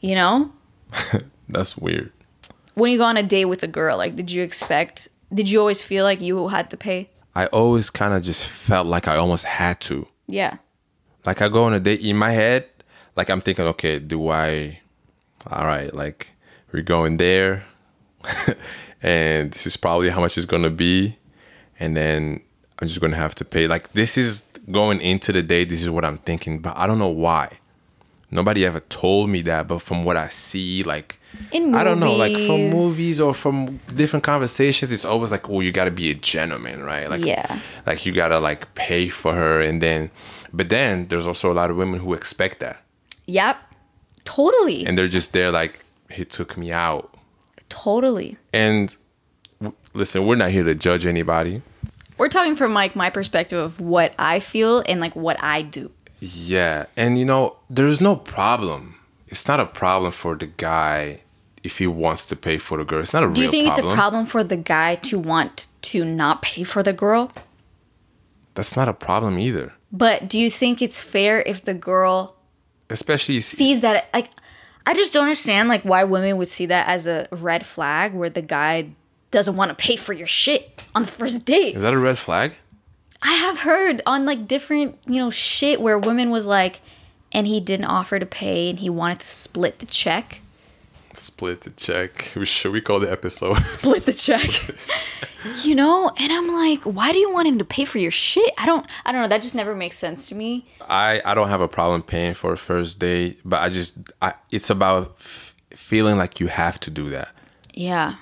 [0.00, 0.52] You know?
[1.48, 2.12] that's weird.
[2.74, 5.60] When you go on a date with a girl, like did you expect did you
[5.60, 7.08] always feel like you had to pay?
[7.34, 10.06] I always kind of just felt like I almost had to.
[10.32, 10.56] Yeah.
[11.26, 12.66] Like I go on a date in my head,
[13.16, 14.80] like I'm thinking, okay, do I?
[15.50, 16.32] All right, like
[16.72, 17.64] we're going there,
[19.02, 21.18] and this is probably how much it's gonna be,
[21.78, 22.40] and then
[22.78, 23.68] I'm just gonna have to pay.
[23.68, 25.68] Like this is going into the date.
[25.68, 27.58] This is what I'm thinking, but I don't know why.
[28.32, 31.18] Nobody ever told me that, but from what I see, like
[31.52, 33.20] In I don't know, like from movies.
[33.20, 37.10] or from different conversations, it's always like, oh, you got to be a gentleman, right?
[37.10, 37.58] Like, Yeah.
[37.86, 40.10] like you gotta like pay for her, and then,
[40.52, 42.82] but then there's also a lot of women who expect that,
[43.26, 43.56] Yep.
[44.24, 44.86] Totally.
[44.86, 47.14] and they're just there like, he took me out,
[47.68, 48.36] totally.
[48.52, 48.96] and
[49.60, 51.60] w- listen, we're not here to judge anybody.
[52.18, 55.90] We're talking from like my perspective of what I feel and like what I do.
[56.24, 58.94] Yeah, and you know, there's no problem.
[59.26, 61.22] It's not a problem for the guy
[61.64, 63.00] if he wants to pay for the girl.
[63.00, 63.34] It's not a real.
[63.34, 63.86] Do you think problem.
[63.86, 67.32] it's a problem for the guy to want to not pay for the girl?
[68.54, 69.72] That's not a problem either.
[69.90, 72.36] But do you think it's fair if the girl
[72.88, 74.30] Especially sees that like
[74.86, 78.30] I just don't understand like why women would see that as a red flag where
[78.30, 78.90] the guy
[79.32, 81.74] doesn't want to pay for your shit on the first date.
[81.74, 82.54] is that a red flag?
[83.22, 86.80] I have heard on like different, you know, shit where women was like
[87.32, 90.40] and he didn't offer to pay and he wanted to split the check.
[91.14, 92.32] Split the check.
[92.44, 93.54] Should we call the episode?
[93.62, 94.48] split the check.
[95.64, 98.50] you know, and I'm like, why do you want him to pay for your shit?
[98.58, 100.66] I don't I don't know, that just never makes sense to me.
[100.88, 104.34] I I don't have a problem paying for a first date, but I just I,
[104.50, 107.28] it's about f- feeling like you have to do that,
[107.74, 108.14] Yeah.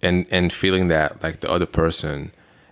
[0.00, 2.30] and and feeling that like the other person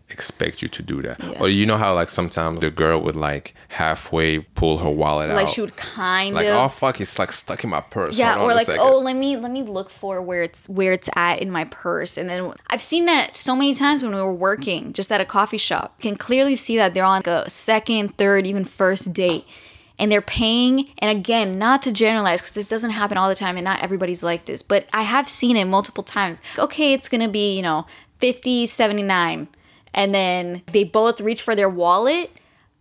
[0.08, 1.40] expects you to do that, Yeah.
[1.40, 5.36] or you know how like sometimes the girl would like halfway pull her wallet Like
[5.36, 7.80] out, Like she would kind like of like oh fuck, it's like stuck in my
[7.80, 8.16] purse.
[8.18, 11.08] yeah, Hold or like, oh, let me let me look for where it's where it's
[11.16, 12.16] at in my purse.
[12.16, 15.24] And then I've seen that so many times when we were working just at a
[15.24, 15.94] coffee shop.
[15.98, 19.44] You can clearly see that they're on like a second, third, even first date.
[19.98, 23.56] And they're paying, and again, not to generalize because this doesn't happen all the time
[23.56, 26.42] and not everybody's like this, but I have seen it multiple times.
[26.58, 27.86] Okay, it's gonna be, you know,
[28.18, 29.48] 50, 79.
[29.96, 32.30] And then they both reach for their wallet,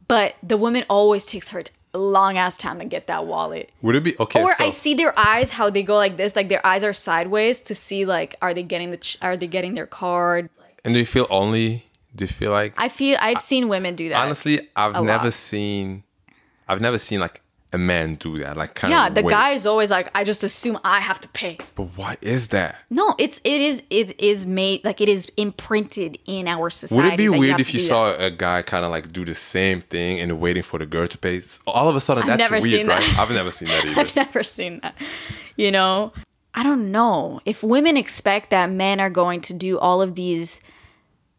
[0.08, 3.72] but the woman always takes her long ass time to get that wallet.
[3.82, 4.44] would it be okay?
[4.44, 6.94] Or so, I see their eyes how they go like this, like their eyes are
[6.94, 10.50] sideways to see like are they getting the ch- are they getting their card?
[10.84, 11.86] and do you feel only?
[12.16, 14.24] Do you feel like I feel I've seen women do that.
[14.24, 14.70] honestly?
[14.76, 15.34] I've never lot.
[15.34, 16.04] seen,
[16.68, 17.42] I've never seen like
[17.76, 18.58] a man do that.
[18.58, 21.20] Like kind of yeah, of the guy is always like I just assume I have
[21.20, 21.58] to pay.
[21.76, 22.82] But what is that?
[22.90, 27.04] No, it's it is it is made like it is imprinted in our society.
[27.04, 29.82] Would it be weird if you saw a guy kind of like do the same
[29.82, 31.42] thing and waiting for the girl to pay?
[31.68, 33.02] All of a sudden, that's never weird, seen right?
[33.02, 33.20] that.
[33.20, 33.92] I've never seen that that.
[33.92, 34.02] either.
[34.02, 34.96] I've never seen that.
[35.58, 36.14] You know,
[36.54, 40.62] I don't know if women expect that men are going to do all of these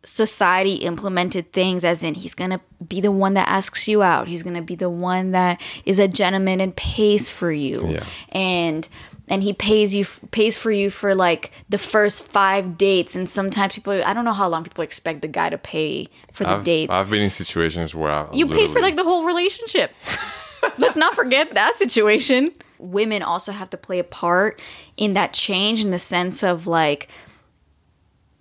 [0.06, 4.28] society implemented things as in he's going to be the one that asks you out
[4.28, 8.04] he's going to be the one that is a gentleman and pays for you Yeah.
[8.30, 8.88] and
[9.28, 13.74] and he pays you pays for you for like the first 5 dates and sometimes
[13.74, 16.64] people I don't know how long people expect the guy to pay for the I've,
[16.64, 19.90] dates I've been in situations where I you paid for like the whole relationship.
[20.78, 22.52] Let's not forget that situation.
[22.78, 24.60] Women also have to play a part
[24.96, 27.08] in that change in the sense of like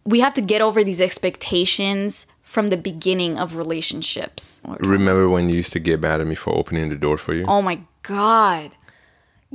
[0.05, 4.61] we have to get over these expectations from the beginning of relationships.
[4.79, 7.43] Remember when you used to get mad at me for opening the door for you?
[7.47, 8.71] Oh my god.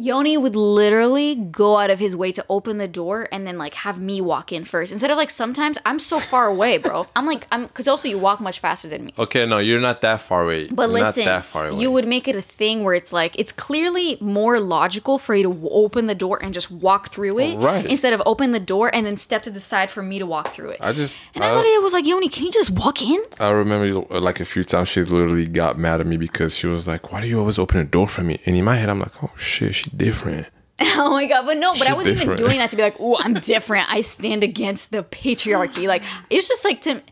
[0.00, 3.74] Yoni would literally go out of his way to open the door and then like
[3.74, 7.06] have me walk in first instead of like sometimes I'm so far away, bro.
[7.16, 9.14] I'm like I'm because also you walk much faster than me.
[9.18, 10.68] Okay, no, you're not that far away.
[10.68, 11.80] But You're listen, not that far away.
[11.80, 15.42] you would make it a thing where it's like it's clearly more logical for you
[15.42, 17.84] to open the door and just walk through it, Right.
[17.84, 20.52] Instead of open the door and then step to the side for me to walk
[20.52, 20.78] through it.
[20.80, 23.20] I just and I, I, thought it was like, Yoni, can you just walk in?
[23.38, 26.88] I remember like a few times she literally got mad at me because she was
[26.88, 29.00] like, "Why do you always open the door for me?" And in my head, I'm
[29.00, 30.48] like, "Oh shit, she's different."
[30.83, 33.18] Oh my god, but no, but I wasn't even doing that to be like, oh,
[33.20, 33.92] I'm different.
[33.92, 35.87] I stand against the patriarchy.
[35.87, 37.03] Like it's just like to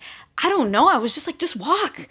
[0.43, 0.89] I don't know.
[0.89, 2.09] I was just like, just walk.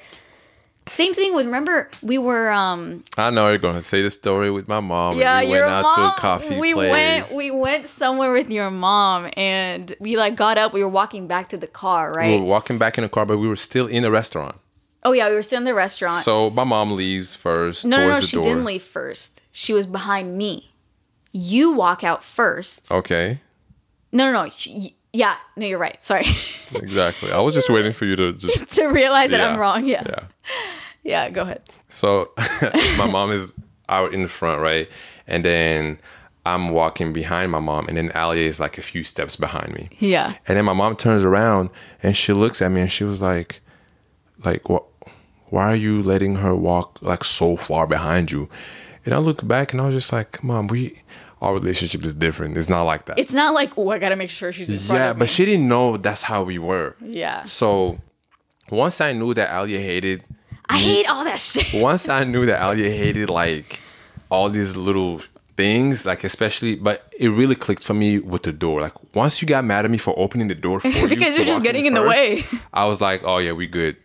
[0.88, 4.68] Same thing with remember we were um I know you're gonna say the story with
[4.68, 5.18] my mom.
[5.18, 5.96] yeah, we your went out mom.
[5.96, 6.92] to a coffee we place.
[6.92, 11.28] went we went somewhere with your mom and we like got up, we were walking
[11.28, 12.30] back to the car, right?
[12.32, 14.56] we were walking back in the car, but we were still in a restaurant.
[15.08, 16.22] Oh yeah, we were still in the restaurant.
[16.24, 18.43] So my mom leaves first no, no, no, she door.
[18.43, 19.41] didn't leave first.
[19.52, 20.70] She was behind me.
[21.32, 22.91] You walk out first.
[22.91, 23.39] Okay,
[24.12, 24.50] No, no, no.
[24.50, 26.02] She, yeah, no, you're right.
[26.04, 26.26] Sorry.
[26.76, 27.32] exactly.
[27.32, 28.67] I was just waiting for you to just.
[28.76, 29.86] to realize that I'm wrong.
[29.86, 30.04] Yeah.
[30.06, 30.24] Yeah.
[31.04, 31.62] Yeah, go ahead.
[31.88, 32.34] So
[32.98, 33.54] my mom is
[33.88, 34.89] out in the front, right?
[35.26, 36.00] And then
[36.46, 39.88] I'm walking behind my mom, and then Alia is like a few steps behind me.
[40.00, 40.34] Yeah.
[40.50, 41.70] And then my mom turns around
[42.04, 43.62] and she looks at me and she was like,
[44.43, 44.84] like what?
[45.50, 48.50] Why are you letting her walk like so far behind you?
[49.06, 51.02] And I look back and I was just like, Mom, we
[51.42, 52.58] our relationship is different.
[52.58, 53.20] It's not like that.
[53.20, 55.20] It's not like, oh, I gotta make sure she's in front yeah, of me.
[55.20, 56.96] but she didn't know that's how we were.
[57.02, 57.46] Yeah.
[57.46, 58.00] So
[58.72, 60.24] once I knew that Alia hated
[60.70, 61.68] I hate all that shit.
[61.82, 63.82] once I knew that Alia hated like
[64.30, 65.22] all these little
[65.56, 68.82] things, like especially, but it really clicked for me with the door.
[68.82, 71.46] Like once you got mad at me for opening the door for you Because you're
[71.46, 72.44] just getting in the first, way.
[72.74, 73.98] I was like, oh yeah, we good.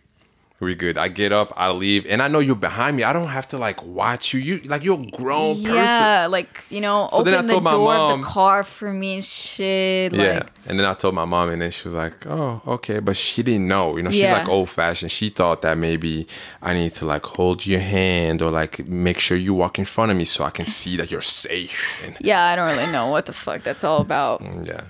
[0.63, 0.97] We good.
[0.97, 3.03] I get up, I leave, and I know you're behind me.
[3.03, 4.39] I don't have to like watch you.
[4.39, 5.75] You like you're a grown person.
[5.75, 8.27] Yeah, like you know, So then I open the told my door of mom- the
[8.27, 10.13] car for me and shit.
[10.13, 10.33] Yeah.
[10.33, 13.15] Like, And then I told my mom, and then she was like, "Oh, okay," but
[13.17, 13.97] she didn't know.
[13.97, 14.37] You know, she's Yeah.
[14.39, 15.11] like old fashioned.
[15.11, 16.25] She thought that maybe
[16.61, 20.11] I need to like hold your hand or like make sure you walk in front
[20.11, 22.01] of me so I can see that you're safe.
[22.05, 24.41] And yeah, I don't really know what the fuck that's all about.
[24.63, 24.81] yeah,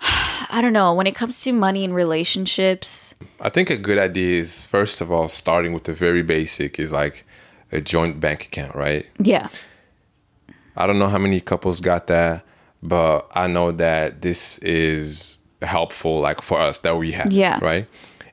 [0.00, 0.94] I don't know.
[0.94, 5.10] When it comes to money and relationships, I think a good idea is first of
[5.10, 7.24] all starting with the very basic is like
[7.72, 9.08] a joint bank account, right?
[9.18, 9.48] yeah,
[10.76, 12.44] I don't know how many couples got that,
[12.82, 17.32] but I know that this is helpful, like for us that we have.
[17.32, 17.58] Yeah.
[17.62, 17.86] Right.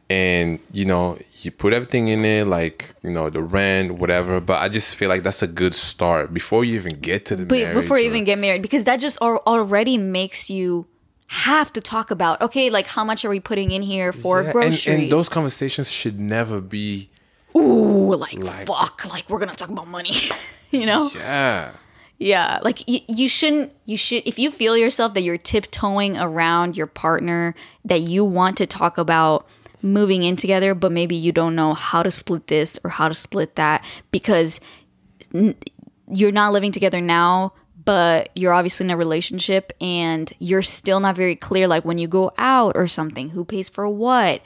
[0.09, 4.39] And you know, you put everything in it like you know, the rent, whatever.
[4.41, 7.45] But I just feel like that's a good start before you even get to the
[7.45, 7.75] but marriage.
[7.75, 10.85] before you even get married, because that just already makes you
[11.27, 14.51] have to talk about okay, like how much are we putting in here for Yeah,
[14.51, 14.87] groceries?
[14.87, 17.09] And, those conversations should never be.
[17.55, 20.15] Ooh, like, fuck, like we're gonna talk about money,
[20.71, 21.09] you know?
[21.13, 21.71] Yeah.
[22.19, 23.73] Yeah, like y- you shouldn't.
[23.85, 27.53] You should if you feel yourself that you're tiptoeing around your partner,
[27.85, 29.47] that you want to talk about
[29.81, 33.13] moving in together, but maybe you don't know how to split this or how to
[33.15, 34.61] split that because
[35.33, 35.55] n-
[36.11, 37.53] you're not living together now.
[37.85, 42.07] But you're obviously in a relationship and you're still not very clear, like when you
[42.07, 44.41] go out or something, who pays for what.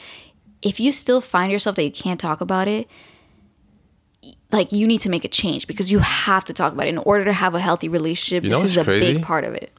[0.61, 2.87] If you still find yourself that you can't talk about it,
[4.51, 6.97] like you need to make a change because you have to talk about it in
[6.99, 8.43] order to have a healthy relationship.
[8.43, 9.13] You know this is a crazy?
[9.13, 9.71] big part of it.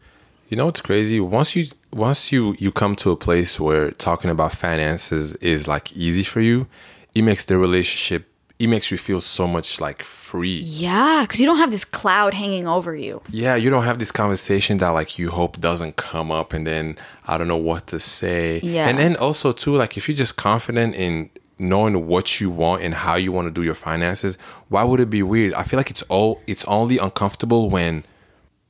[0.48, 1.20] You know what's crazy?
[1.20, 5.92] Once you once you you come to a place where talking about finances is like
[5.92, 6.66] easy for you,
[7.14, 10.60] it makes the relationship it makes you feel so much like free.
[10.64, 13.22] Yeah, because you don't have this cloud hanging over you.
[13.28, 16.96] Yeah, you don't have this conversation that like you hope doesn't come up and then
[17.26, 18.60] I don't know what to say.
[18.60, 18.88] Yeah.
[18.88, 22.94] And then also too, like if you're just confident in knowing what you want and
[22.94, 24.36] how you want to do your finances,
[24.68, 25.54] why would it be weird?
[25.54, 28.04] I feel like it's all it's only uncomfortable when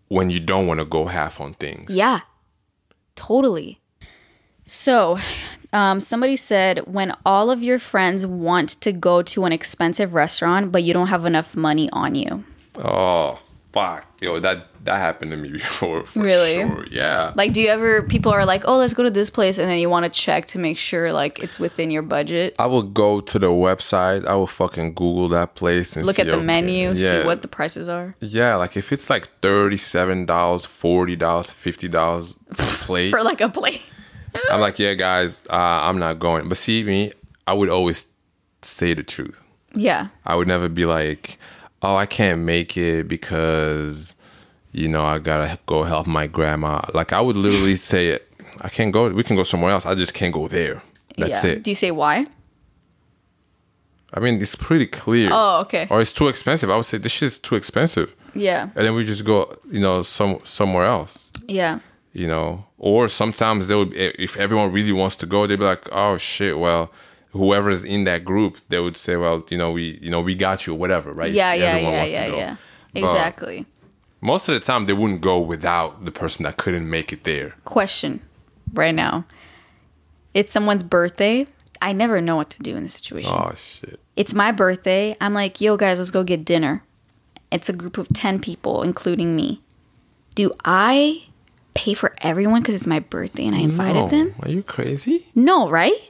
[0.09, 1.96] when you don't want to go half on things.
[1.96, 2.20] Yeah,
[3.14, 3.81] totally.
[4.64, 5.16] So,
[5.72, 10.72] um, somebody said when all of your friends want to go to an expensive restaurant,
[10.72, 12.44] but you don't have enough money on you.
[12.76, 13.40] Oh
[13.72, 16.02] fuck, yo, that that happened to me before.
[16.02, 16.54] For Really?
[16.54, 16.87] Sure.
[16.90, 17.33] Yeah.
[17.37, 19.78] Like, do you ever, people are like, oh, let's go to this place, and then
[19.78, 22.54] you want to check to make sure, like, it's within your budget?
[22.59, 24.26] I will go to the website.
[24.26, 27.42] I will fucking Google that place and Look see, at the okay, menu, see what
[27.42, 28.14] the prices are.
[28.20, 33.48] Yeah, like if it's like thirty-seven dollars, forty dollars, fifty dollars plate, For like a
[33.48, 33.83] plate.
[34.51, 36.49] I'm like, yeah, guys, uh, I'm not going.
[36.49, 37.12] But see me,
[37.47, 38.07] I would always
[38.62, 39.41] say the truth.
[39.75, 40.09] Yeah.
[40.27, 41.39] I would never be like,
[41.83, 44.14] oh, I can't make it because
[44.72, 46.83] you know I gotta go help my grandma.
[46.95, 48.24] Like I would literally say, it.
[48.61, 49.09] I can't go.
[49.11, 49.87] We can go somewhere else.
[49.87, 50.83] I just can't go there.
[51.16, 51.51] That's yeah.
[51.53, 51.62] it.
[51.64, 52.26] Do you say why?
[54.14, 55.29] I mean, it's pretty clear.
[55.31, 55.87] Oh, okay.
[55.91, 56.70] Or it's too expensive.
[56.70, 58.62] I would say this shit's too expensive, Yeah.
[58.74, 61.31] and then we just go, you know, some somewhere else.
[61.47, 61.81] Yeah.
[62.12, 65.64] You know, or sometimes they would, eh, if everyone really wants to go, they'd be
[65.64, 66.90] like, oh shit, well,
[67.30, 70.66] whoever's in that group, they would say, well, you know, we, you know, we got
[70.66, 71.30] you, whatever, right?
[71.32, 72.36] Yeah, If yeah, everyone yeah, wants to yeah, go.
[72.38, 72.56] yeah.
[72.94, 73.66] But Exactly.
[74.22, 77.54] most of the time, they wouldn't go without the person that couldn't make it there.
[77.64, 78.20] Question
[78.72, 79.26] right now.
[80.34, 81.46] It's someone's birthday.
[81.82, 83.32] I never know what to do in this situation.
[83.32, 84.00] Oh shit.
[84.16, 85.14] It's my birthday.
[85.20, 86.82] I'm like, yo, guys, let's go get dinner.
[87.52, 89.61] It's a group of 10 people, including me.
[90.34, 91.24] Do I
[91.85, 94.09] pay for everyone because it's my birthday and I invited No.
[94.09, 94.26] them?
[94.43, 95.16] Are you crazy?
[95.35, 96.01] No, right?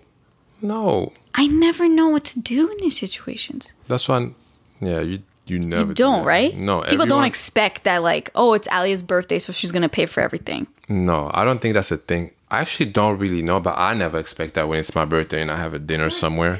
[0.62, 1.12] No.
[1.34, 3.74] I never know what to do in these situations.
[3.86, 4.30] That's why.
[4.80, 6.26] Yeah, you you never You do don't, that.
[6.36, 6.52] right?
[6.56, 10.20] No, People don't expect that, like, oh, it's Alia's birthday, so she's gonna pay for
[10.20, 10.66] everything.
[10.88, 12.32] No, I don't think that's a thing.
[12.50, 15.50] I actually don't really know, but I never expect that when it's my birthday and
[15.50, 16.54] I have a dinner somewhere.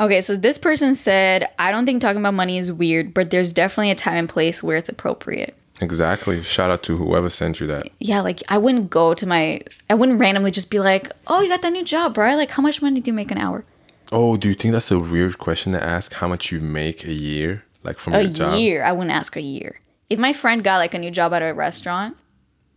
[0.00, 3.52] Okay, so this person said, I don't think talking about money is weird, but there's
[3.52, 5.54] definitely a time and place where it's appropriate.
[5.82, 6.42] Exactly.
[6.42, 7.88] Shout out to whoever sent you that.
[7.98, 9.60] Yeah, like I wouldn't go to my,
[9.90, 12.34] I wouldn't randomly just be like, oh, you got that new job, bro.
[12.36, 13.64] Like, how much money do you make an hour?
[14.12, 16.12] Oh, do you think that's a weird question to ask?
[16.14, 18.58] How much you make a year, like from A your job?
[18.58, 18.84] year.
[18.84, 19.80] I wouldn't ask a year.
[20.10, 22.16] If my friend got like a new job at a restaurant,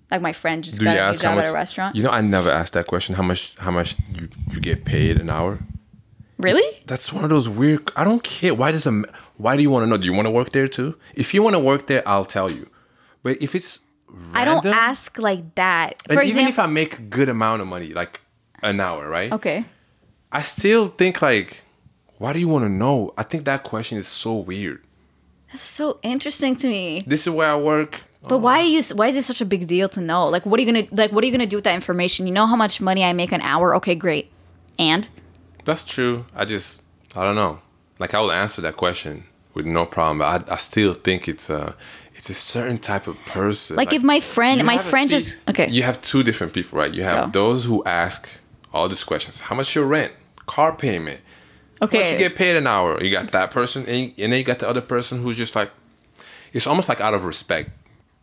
[0.10, 1.46] like my friend just Do got a new job much?
[1.46, 1.96] at a restaurant.
[1.96, 3.16] You know, I never asked that question.
[3.16, 3.58] How much?
[3.58, 5.60] How much you you get paid an hour?
[6.38, 6.64] really?
[6.86, 7.92] That's one of those weird.
[7.96, 8.54] I don't care.
[8.56, 9.04] Why does a
[9.38, 9.98] Why do you want to know?
[9.98, 10.96] Do you want to work there too?
[11.16, 12.68] If you want to work there, I'll tell you.
[13.26, 13.80] But if it's
[14.36, 16.00] I don't ask like that.
[16.08, 18.22] For even if I make a good amount of money, like
[18.62, 19.34] an hour, right?
[19.34, 19.66] okay.
[20.32, 21.64] I still think like,
[22.20, 23.16] why do you want to know?
[23.18, 24.84] I think that question is so weird.
[25.48, 27.04] That's so interesting to me.
[27.08, 28.04] This is where I work.
[28.22, 28.84] But why are you?
[28.94, 30.28] Why is it such a big deal to know?
[30.28, 31.12] Like, what are you gonna like?
[31.12, 32.28] What are you gonna do with that information?
[32.28, 33.76] You know how much money I make an hour?
[33.78, 34.30] Okay, great.
[34.78, 35.10] And
[35.64, 36.26] That's true.
[36.36, 36.84] I just,
[37.16, 37.60] I don't know.
[37.98, 39.24] Like I will answer that question
[39.56, 41.76] with no problem, but I, I still think it's a,
[42.30, 43.76] it's a certain type of person.
[43.76, 45.70] like, if my friend, my friend see, just okay.
[45.70, 46.92] You have two different people, right?
[46.92, 47.52] You have Go.
[47.52, 48.28] those who ask
[48.74, 50.12] all these questions: How much your rent,
[50.48, 51.20] car payment,
[51.84, 53.02] okay, how much you get paid an hour?
[53.04, 55.70] You got that person, and, and then you got the other person who's just like,
[56.52, 57.70] it's almost like out of respect.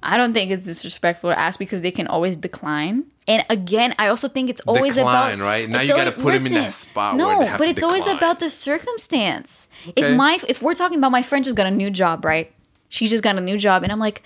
[0.02, 3.04] I don't think it's disrespectful to ask because they can always decline.
[3.28, 5.70] And again, I also think it's always Decline, about right?
[5.70, 7.70] Now you gotta always- put 'em in that spot No, where they have but to
[7.70, 9.68] it's always about the circumstance.
[9.86, 10.10] Okay.
[10.10, 12.50] If my if we're talking about my friend just got a new job, right?
[12.92, 14.22] She just got a new job, and I'm like,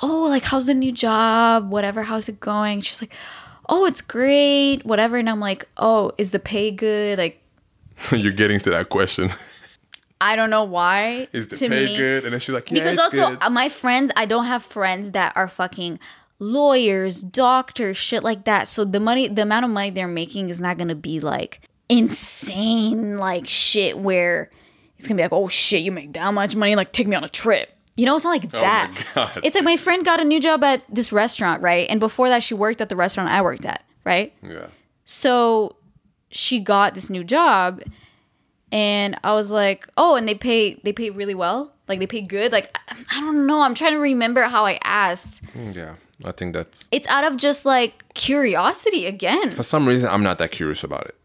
[0.00, 1.68] oh, like how's the new job?
[1.68, 2.80] Whatever, how's it going?
[2.80, 3.12] She's like,
[3.68, 5.16] oh, it's great, whatever.
[5.16, 7.18] And I'm like, oh, is the pay good?
[7.18, 7.42] Like,
[8.12, 9.30] You're getting to that question.
[10.20, 11.26] I don't know why.
[11.32, 12.24] Is the to pay me- good?
[12.24, 13.38] And then she's like, yeah, because it's also good.
[13.42, 15.98] uh, my friends i don't have friends that are fucking
[16.38, 20.60] lawyers doctors shit like that so the money the amount of money they're making is
[20.60, 24.50] not gonna be like insane like shit where
[24.98, 27.24] it's gonna be like oh shit you make that much money like take me on
[27.24, 30.24] a trip you know it's not like Oh that it's like my friend got a
[30.24, 33.40] new job at this restaurant right and before that she worked at the restaurant i
[33.42, 34.66] worked at right yeah.
[35.04, 35.76] so
[36.30, 37.82] she got this new job
[38.72, 41.72] and I was like, "Oh, and they pay they pay really well?
[41.86, 42.50] Like they pay good?
[42.50, 43.62] Like I, I don't know.
[43.62, 45.44] I'm trying to remember how I asked.
[45.54, 45.94] Mm, yeah.
[46.24, 49.50] I think that's, It's out of just like curiosity again.
[49.50, 51.16] for some reason, I'm not that curious about it.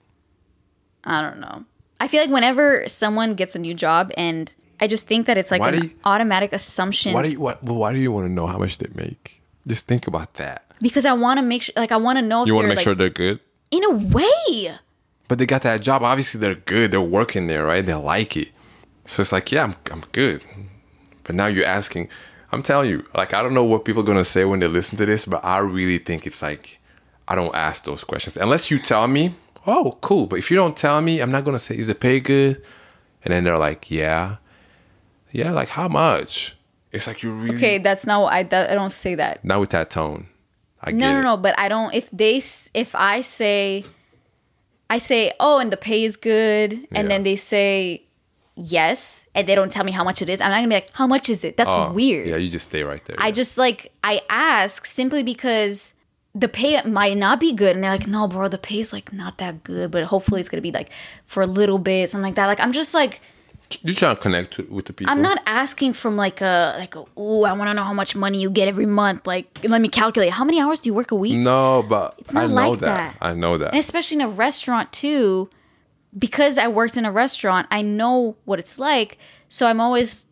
[1.04, 1.64] I don't know.
[2.00, 5.52] I feel like whenever someone gets a new job and I just think that it's
[5.52, 8.32] like Why an you- automatic assumption Why do you, what, why do you want to
[8.32, 9.42] know how much they make?
[9.68, 10.66] Just think about that.
[10.82, 12.70] because I want to make sure like I want to know if You want to
[12.70, 13.40] make like sure they're good?
[13.72, 14.78] in a way.
[15.28, 16.02] But they got that job.
[16.02, 16.90] Obviously, they're good.
[16.92, 17.86] They're working there, right?
[17.86, 18.48] They like it.
[19.06, 20.44] So it's like, yeah, I'm, I'm good.
[21.24, 22.10] But now you're asking.
[22.52, 24.98] I'm telling you, like, I don't know what people are gonna say when they listen
[24.98, 26.80] to this, but I really think it's like,
[27.28, 29.36] I don't ask those questions unless you tell me.
[29.68, 30.26] Oh, cool.
[30.26, 32.64] But if you don't tell me, I'm not gonna say, is it pay good?
[33.24, 34.38] And then they're like, yeah,
[35.32, 35.52] yeah.
[35.52, 36.56] Like how much?
[36.92, 39.44] It's like you really Okay, that's not what I that, I don't say that.
[39.46, 40.28] not with that tone.
[40.82, 41.38] I No, get no, no.
[41.38, 41.94] But I don't.
[41.94, 42.38] If they,
[42.74, 43.84] if I say,
[44.90, 47.04] I say, oh, and the pay is good, and Yeah.
[47.04, 48.04] then they say
[48.56, 50.42] yes, and they don't tell me how much it is.
[50.42, 51.58] I'm not gonna be like, how much is it?
[51.58, 52.28] That's Oh, weird.
[52.28, 53.16] Yeah, you just stay right there.
[53.20, 53.32] I yeah.
[53.32, 55.94] just like I ask simply because
[56.34, 59.14] the pay might not be good, and they're like, no, bro, the pay is like
[59.14, 60.90] not that good, but hopefully it's gonna be like
[61.26, 62.48] for a little bit, something like that.
[62.48, 63.22] Like I'm just like.
[63.82, 65.12] You're trying to connect to, with the people.
[65.14, 68.16] I'm not asking from like a like a oh I want to know how much
[68.16, 69.28] money you get every month.
[69.28, 71.38] Like let me calculate how many hours do you work a week.
[71.40, 73.20] No, but It's not I know like that.
[73.20, 73.26] that.
[73.26, 73.70] I know that.
[73.74, 75.50] and especially in a restaurant too
[76.18, 80.26] because i worked in a restaurant i know what it's like so i'm always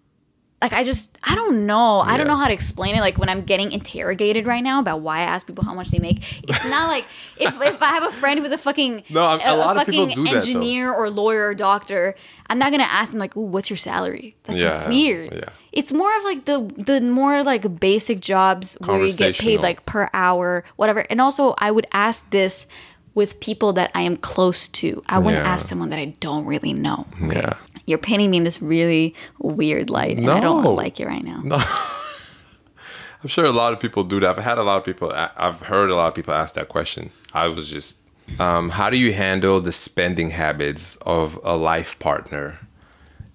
[0.62, 2.00] like I just I don't know.
[2.00, 3.00] I don't know how to explain it.
[3.02, 6.00] Like when I'm getting interrogated right now about why I ask people how much they
[6.00, 6.42] make.
[6.50, 7.06] It's not like
[7.40, 10.08] if, if I have a friend who's a fucking No, a- a lot of people
[10.08, 10.38] do that, though.
[10.38, 12.16] engineer or lawyer or doctor,
[12.50, 15.34] I'm not gonna ask them like, "Ooh, what's your salary?" That's Yeah, weird.
[15.34, 15.50] yeah.
[15.74, 19.86] It's more of like the the more like basic jobs where you get paid like
[19.86, 21.06] per hour, whatever.
[21.12, 22.66] And also, I would ask this
[23.14, 25.04] with people that I am close to.
[25.08, 25.50] I wouldn't Yeah.
[25.54, 27.06] ask someone that I don't really know.
[27.20, 27.54] Yeah.
[27.88, 31.42] You're painting me in this really weird light, and I don't like it right now.
[31.44, 31.58] No.
[33.24, 34.38] I'm sure a lot of people do that.
[34.38, 35.12] I've had a lot of people.
[35.12, 37.10] I've heard a lot of people ask that question.
[37.34, 37.98] I was just,
[38.40, 42.60] um, how do you handle the spending habits of a life partner,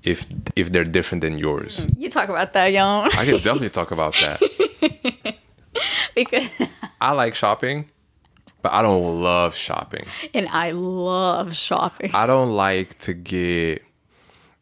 [0.04, 0.24] if
[0.54, 1.88] if they're different than yours?
[1.98, 2.84] You talk about that, yo.
[2.84, 4.40] I can definitely talk about that.
[6.14, 6.48] because
[7.00, 7.86] I like shopping,
[8.62, 10.06] but I don't love shopping.
[10.34, 12.10] and I love shopping.
[12.14, 13.82] I don't like to get,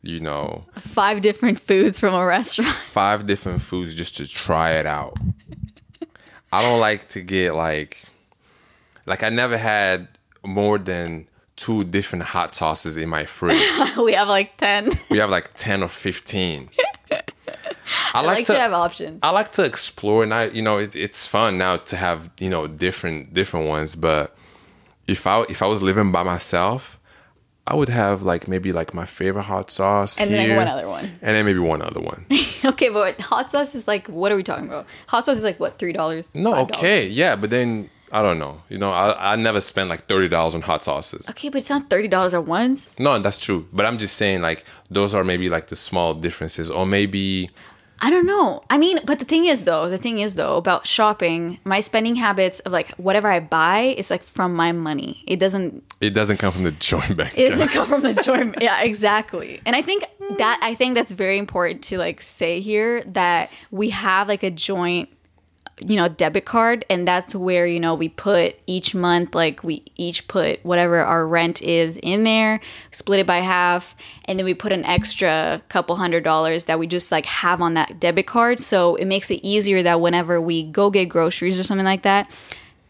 [0.02, 2.70] you know, Five different foods from a restaurant.
[2.74, 5.16] five different foods just to try it out.
[6.52, 8.02] I don't like to get like
[9.06, 10.08] like I never had
[10.44, 11.26] more than
[11.56, 13.62] two different hot sauces in my fridge.
[13.96, 14.90] we have like ten.
[15.10, 16.70] we have like 10 or 15.
[17.12, 17.22] I
[18.14, 19.20] I like to have options.
[19.22, 22.48] I like to explore and I you know it, it's fun now to have, you
[22.48, 24.36] know, different different ones, but
[25.06, 26.98] if I if I was living by myself,
[27.70, 31.04] I would have like maybe like my favorite hot sauce And then one other one.
[31.04, 32.26] and then maybe one other one.
[32.64, 34.86] okay, but hot sauce is like, what are we talking about?
[35.08, 36.30] Hot sauce is like what, three dollars?
[36.34, 38.60] No, okay, yeah, but then I don't know.
[38.68, 41.30] You know, I I never spent like thirty dollars on hot sauces.
[41.30, 42.98] Okay, but it's not thirty dollars at once.
[42.98, 43.68] No, that's true.
[43.72, 47.50] But I'm just saying like those are maybe like the small differences, or maybe
[48.02, 48.62] I don't know.
[48.70, 52.16] I mean, but the thing is though, the thing is though about shopping, my spending
[52.16, 55.22] habits of like whatever I buy is like from my money.
[55.26, 57.36] It doesn't it doesn't come from the joint bank.
[57.36, 58.56] it doesn't come from the joint.
[58.60, 59.60] Yeah, exactly.
[59.66, 60.04] And I think
[60.38, 64.50] that I think that's very important to like say here that we have like a
[64.50, 65.10] joint
[65.86, 69.82] you know debit card and that's where you know we put each month like we
[69.96, 72.60] each put whatever our rent is in there
[72.90, 76.86] split it by half and then we put an extra couple hundred dollars that we
[76.86, 78.58] just like have on that debit card.
[78.58, 82.30] So it makes it easier that whenever we go get groceries or something like that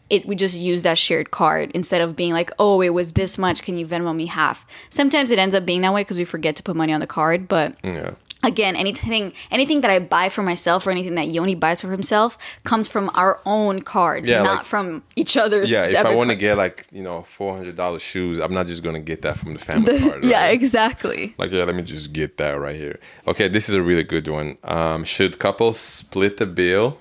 [0.09, 3.37] it we just use that shared card instead of being like oh it was this
[3.37, 3.63] much.
[3.63, 4.65] Can you venmo me half?
[4.89, 7.07] Sometimes it ends up being that way because we forget to put money on the
[7.07, 8.11] card but yeah.
[8.43, 12.37] Again anything anything that i buy for myself or anything that yoni buys for himself
[12.63, 16.29] comes from our own cards Yeah, not like- from each other's Yeah, if I want
[16.31, 19.37] to get like you know four hundred dollars shoes, I'm not just gonna get that
[19.37, 20.23] from the family card.
[20.23, 22.99] yeah exactly Like yeah, let me just get that right here.
[23.27, 24.57] Okay, this is a really good one.
[24.63, 26.97] Um, should couples split the bill,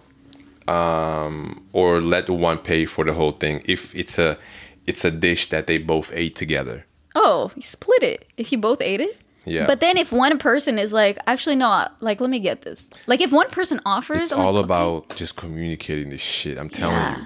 [0.69, 4.39] um, or let one pay for the whole thing if it's a
[4.87, 6.85] it's a dish that they both ate together?
[7.17, 9.67] oh you split it if you both ate it Yeah.
[9.67, 13.21] but then if one person is like actually no like let me get this like
[13.23, 14.65] if one person offers It's I'm like, all okay.
[14.65, 16.59] about just communicating this shit.
[16.59, 17.25] I'm telling Yeah.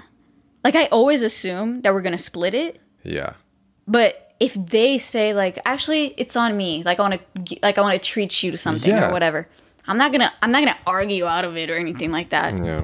[0.63, 2.79] like i always assume that we're gonna split it.
[3.03, 3.33] Yeah.
[3.87, 6.83] But if they say like, actually, it's on me.
[6.83, 9.09] Like I want to, like I want to treat you to something Yeah.
[9.09, 9.47] or whatever.
[9.87, 12.57] I'm not gonna, I'm not gonna argue out of it or anything like that.
[12.57, 12.83] Yeah.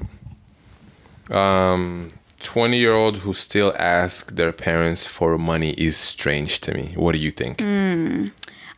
[1.29, 2.09] Um,
[2.41, 6.93] 20 year old who still ask their parents for money is strange to me.
[6.95, 7.61] What do you think?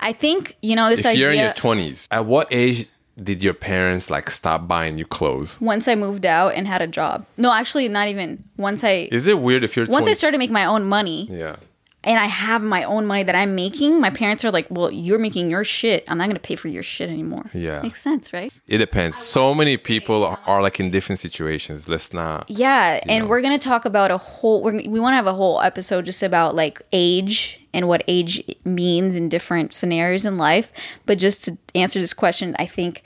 [0.03, 1.21] I think you know this if idea.
[1.21, 2.89] you're in your 20s, at what age
[3.21, 5.59] did your parents like stop buying you clothes?
[5.61, 7.25] once I moved out and had a job.
[7.37, 8.43] No, actually, not even.
[8.57, 10.11] Once I, Is it weird if you're once 20?
[10.11, 11.55] I started making my own money yeah.
[12.03, 15.19] And I have my own money that I'm making, my parents are like, "Well, you're
[15.19, 16.03] making your shit.
[16.07, 17.81] I'm not gonna pay for your shit anymore." Yeah.
[17.81, 18.59] makes sense, right?
[18.67, 19.15] It depends.
[19.17, 21.87] So many people are, are like in different situations.
[21.87, 22.49] Let's not.
[22.49, 23.29] Yeah, and know.
[23.29, 24.61] we're gonna talk about a whole.
[24.63, 28.43] We're, we want to have a whole episode just about like age and what age
[28.65, 30.71] means in different scenarios in life.
[31.05, 33.03] But just to answer this question, I think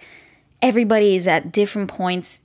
[0.61, 2.41] everybody is at different points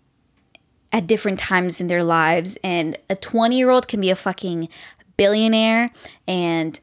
[0.92, 4.68] at different times in their lives, and a twenty-year-old can be a fucking
[5.16, 5.90] billionaire
[6.26, 6.78] and.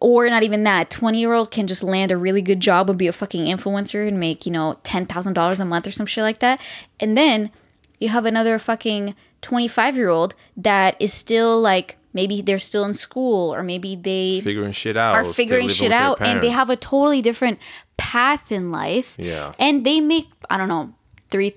[0.00, 0.90] Or not even that.
[0.90, 4.06] Twenty year old can just land a really good job and be a fucking influencer
[4.06, 6.60] and make you know ten thousand dollars a month or some shit like that.
[7.00, 7.50] And then
[7.98, 12.92] you have another fucking 25 year old that is still like maybe they're still in
[12.92, 15.16] school or maybe they Figuring shit out.
[15.16, 17.58] are figuring shit out and they have a totally different
[17.96, 19.52] path in life Yeah.
[19.58, 20.94] and they make i don't know
[21.32, 21.56] $3000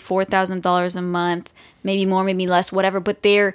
[0.00, 3.54] $4000 a month maybe more maybe less whatever but they're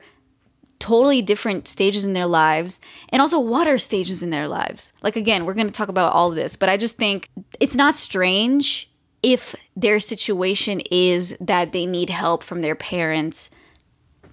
[0.79, 5.45] totally different stages in their lives and also water stages in their lives like again
[5.45, 8.89] we're going to talk about all of this but i just think it's not strange
[9.23, 13.49] if their situation is that they need help from their parents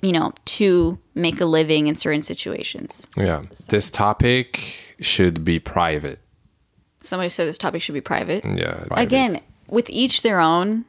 [0.03, 3.42] you know to make a living in certain situations Yeah.
[3.68, 6.18] This topic should be private.
[7.01, 8.74] somebody said this topic should be private Yeah.
[8.86, 9.01] private.
[9.03, 10.84] again with each their own.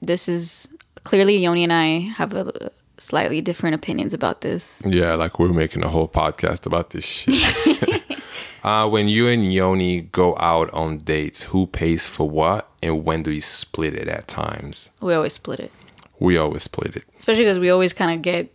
[0.00, 0.68] This is
[1.02, 2.70] clearly Yoni and I have a
[3.00, 4.82] slightly different opinions about this.
[4.86, 8.02] Yeah, like we're making a whole podcast about this shit.
[8.64, 13.22] uh, when you and Yoni go out on dates, who pays for what and when
[13.22, 14.90] do you split it at times?
[15.00, 15.72] We always split it,
[16.18, 17.04] We always split it.
[17.18, 18.52] especially because we always kind of get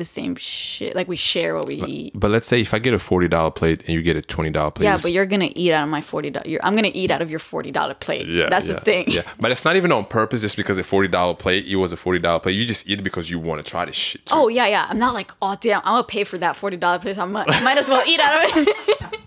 [0.00, 0.96] the same shit.
[0.96, 2.12] Like we share what we eat.
[2.14, 4.84] But let's say if I get a $40 plate and you get a $20 plate.
[4.84, 6.58] Yeah, but you're gonna eat out of my forty dollars.
[6.64, 8.26] I'm gonna eat out of your forty dollar plate.
[8.26, 9.04] yeah, that's yeah, the thing.
[9.08, 11.96] Yeah, but it's not even on purpose just because a $40 plate, it was a
[11.96, 12.52] $40 plate.
[12.52, 14.26] You just eat it because you want to try this shit.
[14.26, 14.34] Too.
[14.36, 14.86] Oh yeah, yeah.
[14.88, 17.18] I'm not like, oh damn, I'm gonna pay for that forty dollar plate.
[17.18, 19.14] I might, I might as well eat out of it.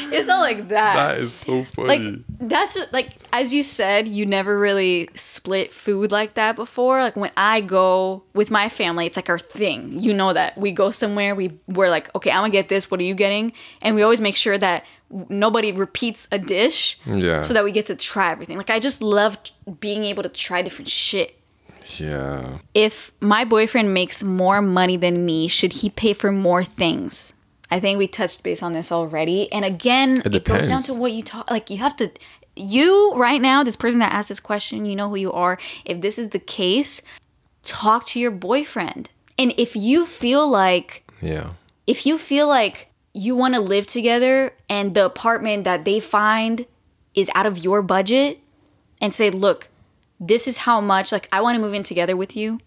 [0.12, 0.94] it's not like that.
[0.94, 1.88] That is so funny.
[1.88, 7.00] like that's just, like as you said, you never really split food like that before.
[7.00, 9.98] Like when I go with my family, it's like our thing.
[9.98, 12.90] You know that we go somewhere, we we're like, okay, I'm gonna get this.
[12.90, 13.52] What are you getting?
[13.82, 14.84] And we always make sure that
[15.28, 16.98] nobody repeats a dish.
[17.06, 17.42] Yeah.
[17.42, 18.56] So that we get to try everything.
[18.56, 19.38] Like I just love
[19.80, 21.36] being able to try different shit
[21.98, 22.58] yeah.
[22.74, 27.32] if my boyfriend makes more money than me, should he pay for more things?
[27.70, 29.52] I think we touched base on this already.
[29.52, 32.10] And again, it, goes down to what you talk like you have to
[32.56, 35.58] you right now, this person that asked this question, you know who you are.
[35.84, 37.00] If this is the case,
[37.62, 39.10] talk to your boyfriend.
[39.38, 41.50] And if you feel like Yeah.
[41.86, 46.66] if you feel like you want to live together and the apartment that they find
[47.14, 48.38] is out of your budget
[49.00, 49.68] and say look
[50.20, 52.60] this is how much like i want to move in together with you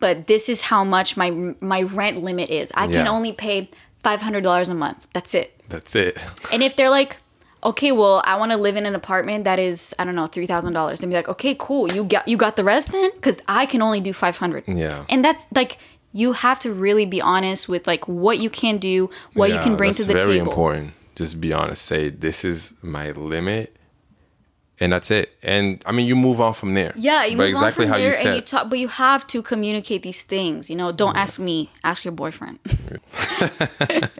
[0.00, 1.30] but this is how much my
[1.60, 3.70] my rent limit is i can only pay
[4.04, 6.18] $500 a month that's it That's it.
[6.52, 7.16] and if they're like
[7.64, 11.02] okay well i want to live in an apartment that is i don't know $3000
[11.02, 13.82] and be like okay cool you got you got the rest then because i can
[13.82, 15.04] only do 500 Yeah.
[15.08, 15.78] and that's like
[16.12, 19.76] you have to really be honest with like what you can do what you can
[19.76, 20.92] bring to the very important.
[21.14, 21.82] Just be honest.
[21.82, 23.74] Say this is my limit,
[24.80, 25.36] and that's it.
[25.42, 26.92] And I mean, you move on from there.
[26.96, 28.26] yeah you but move exactly on how from there you said.
[28.26, 31.70] and you talk but you have to communicate these things you know don't ask me
[31.84, 32.58] ask your boyfriend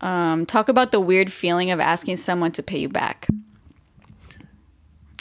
[0.00, 3.26] um talk about the weird feeling of asking someone to pay you back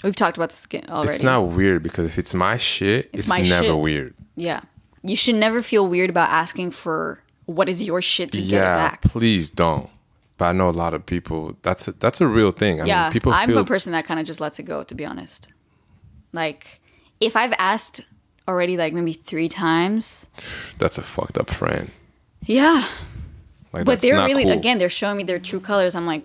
[0.04, 3.42] we've talked about this already it's not weird because if it's my shit, it's, my
[3.42, 3.80] never shit.
[3.80, 4.14] weird.
[4.36, 4.62] Yeah.
[5.02, 8.76] You should never feel weird about asking for what is your shit to get Yeah,
[8.90, 9.02] back.
[9.02, 9.90] please don't.
[10.38, 11.56] But I know a lot of people.
[11.62, 12.82] That's a, that's a real thing.
[12.82, 13.04] I Yeah.
[13.04, 15.06] mean, people I'm feel a person that kind of just lets it go, to be
[15.06, 15.48] honest.
[16.32, 16.80] Like,
[17.20, 18.02] if I've asked
[18.48, 20.30] already, like maybe three times,
[20.80, 21.92] that's a fucked up friend.
[22.46, 22.86] yeah.
[23.72, 24.54] Like, But they're really, cool.
[24.54, 25.96] again, they're showing me their true colors.
[25.96, 26.24] I'm like,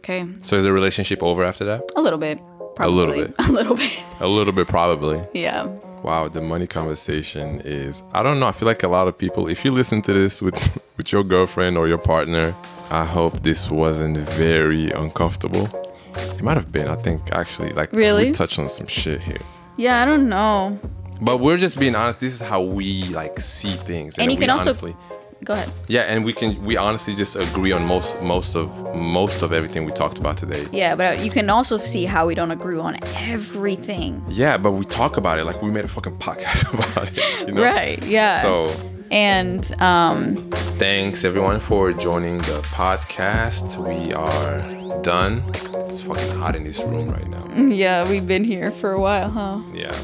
[0.00, 1.82] okay, So is the relationship over after that?
[1.96, 2.38] a little bit.
[2.76, 2.94] Probably.
[2.96, 3.34] little bit.
[3.48, 4.02] A little bit.
[4.20, 5.22] A little bit, probably.
[5.34, 5.66] Yeah.
[6.02, 9.48] Wow, the money conversation is I don't know, I feel like a lot of people
[9.48, 10.56] if you listen to this with
[10.96, 12.54] with your girlfriend or your partner,
[12.90, 15.68] I hope this wasn't very uncomfortable.
[16.14, 18.26] It might have been, I think actually like Really?
[18.26, 19.40] we touched on some shit here.
[19.76, 20.78] Yeah, I don't know.
[21.20, 24.18] But we're just being honest, this is how we like see things.
[24.18, 24.96] And you we can also- honestly
[25.44, 25.70] Go ahead.
[25.86, 29.84] Yeah, and we can we honestly just agree on most most of most of everything
[29.84, 30.66] we talked about today.
[30.72, 34.22] Yeah, but you can also see how we don't agree on everything.
[34.28, 37.48] Yeah, but we talk about it like we made a fucking podcast about it.
[37.48, 37.62] You know?
[37.62, 38.02] Right.
[38.04, 38.38] Yeah.
[38.38, 38.74] So
[39.10, 40.36] and um,
[40.78, 43.76] Thanks everyone for joining the podcast.
[43.76, 44.58] We are
[45.02, 45.42] done.
[45.86, 47.44] It's fucking hot in this room right now.
[47.56, 49.60] yeah, we've been here for a while, huh?
[49.72, 49.94] Yeah.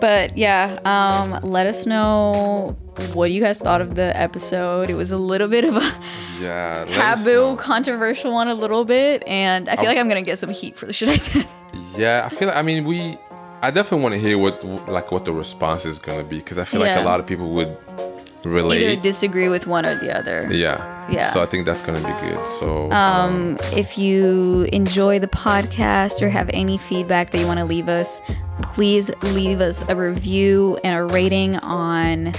[0.00, 2.76] But yeah, um, let us know
[3.12, 4.90] what you guys thought of the episode.
[4.90, 5.92] It was a little bit of a
[6.40, 6.84] Yeah.
[6.86, 10.76] taboo, controversial one, a little bit, and I feel like I'm gonna get some heat
[10.76, 11.46] for the shit I said.
[11.96, 13.16] Yeah, I feel like I mean we
[13.62, 16.64] I definitely want to hear what like what the response is gonna be because I
[16.64, 17.76] feel like a lot of people would
[18.44, 20.48] relate, Either disagree with one or the other.
[20.50, 20.99] yeah.
[21.10, 21.24] Yeah.
[21.24, 22.46] So I think that's gonna be good.
[22.46, 27.64] So um, If you enjoy the podcast or have any feedback that you want to
[27.64, 28.20] leave us,
[28.62, 32.32] please leave us a review and a rating on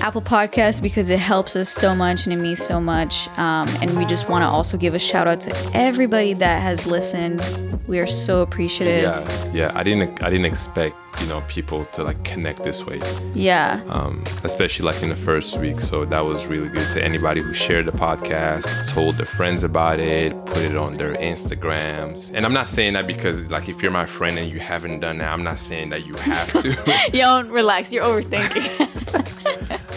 [0.00, 3.28] Apple Podcasts because it helps us so much and it means so much.
[3.38, 6.86] Um, and we just want to also give a shout out to everybody that has
[6.86, 7.40] listened.
[7.86, 9.02] We are so appreciative.
[9.02, 9.72] yeah, yeah.
[9.74, 13.00] I didn't I didn't expect you know people to like connect this way.
[13.34, 13.82] Yeah.
[13.88, 15.80] um, especially like in the first week.
[15.80, 20.00] So that was really good to anybody who shared the podcast, told their friends about
[20.00, 22.30] it, put it on their Instagrams.
[22.34, 25.18] And I'm not saying that because like if you're my friend and you haven't done
[25.18, 27.10] that, I'm not saying that you have to.
[27.16, 27.92] Yo, relax.
[27.92, 28.88] You're overthinking.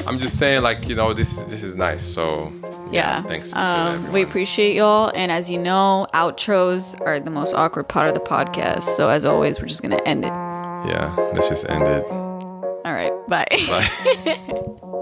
[0.08, 2.04] I'm just saying like you know this is this is nice.
[2.04, 2.54] So
[2.92, 3.22] yeah.
[3.24, 5.12] thanks to Um, we appreciate y'all.
[5.16, 8.84] And as you know, outros are the most awkward part of the podcast.
[8.84, 10.45] So as always, we're just going to end it.
[10.88, 12.06] Yeah, let's just end it.
[12.10, 13.12] All right.
[13.28, 13.46] Bye.
[13.68, 15.02] Bye.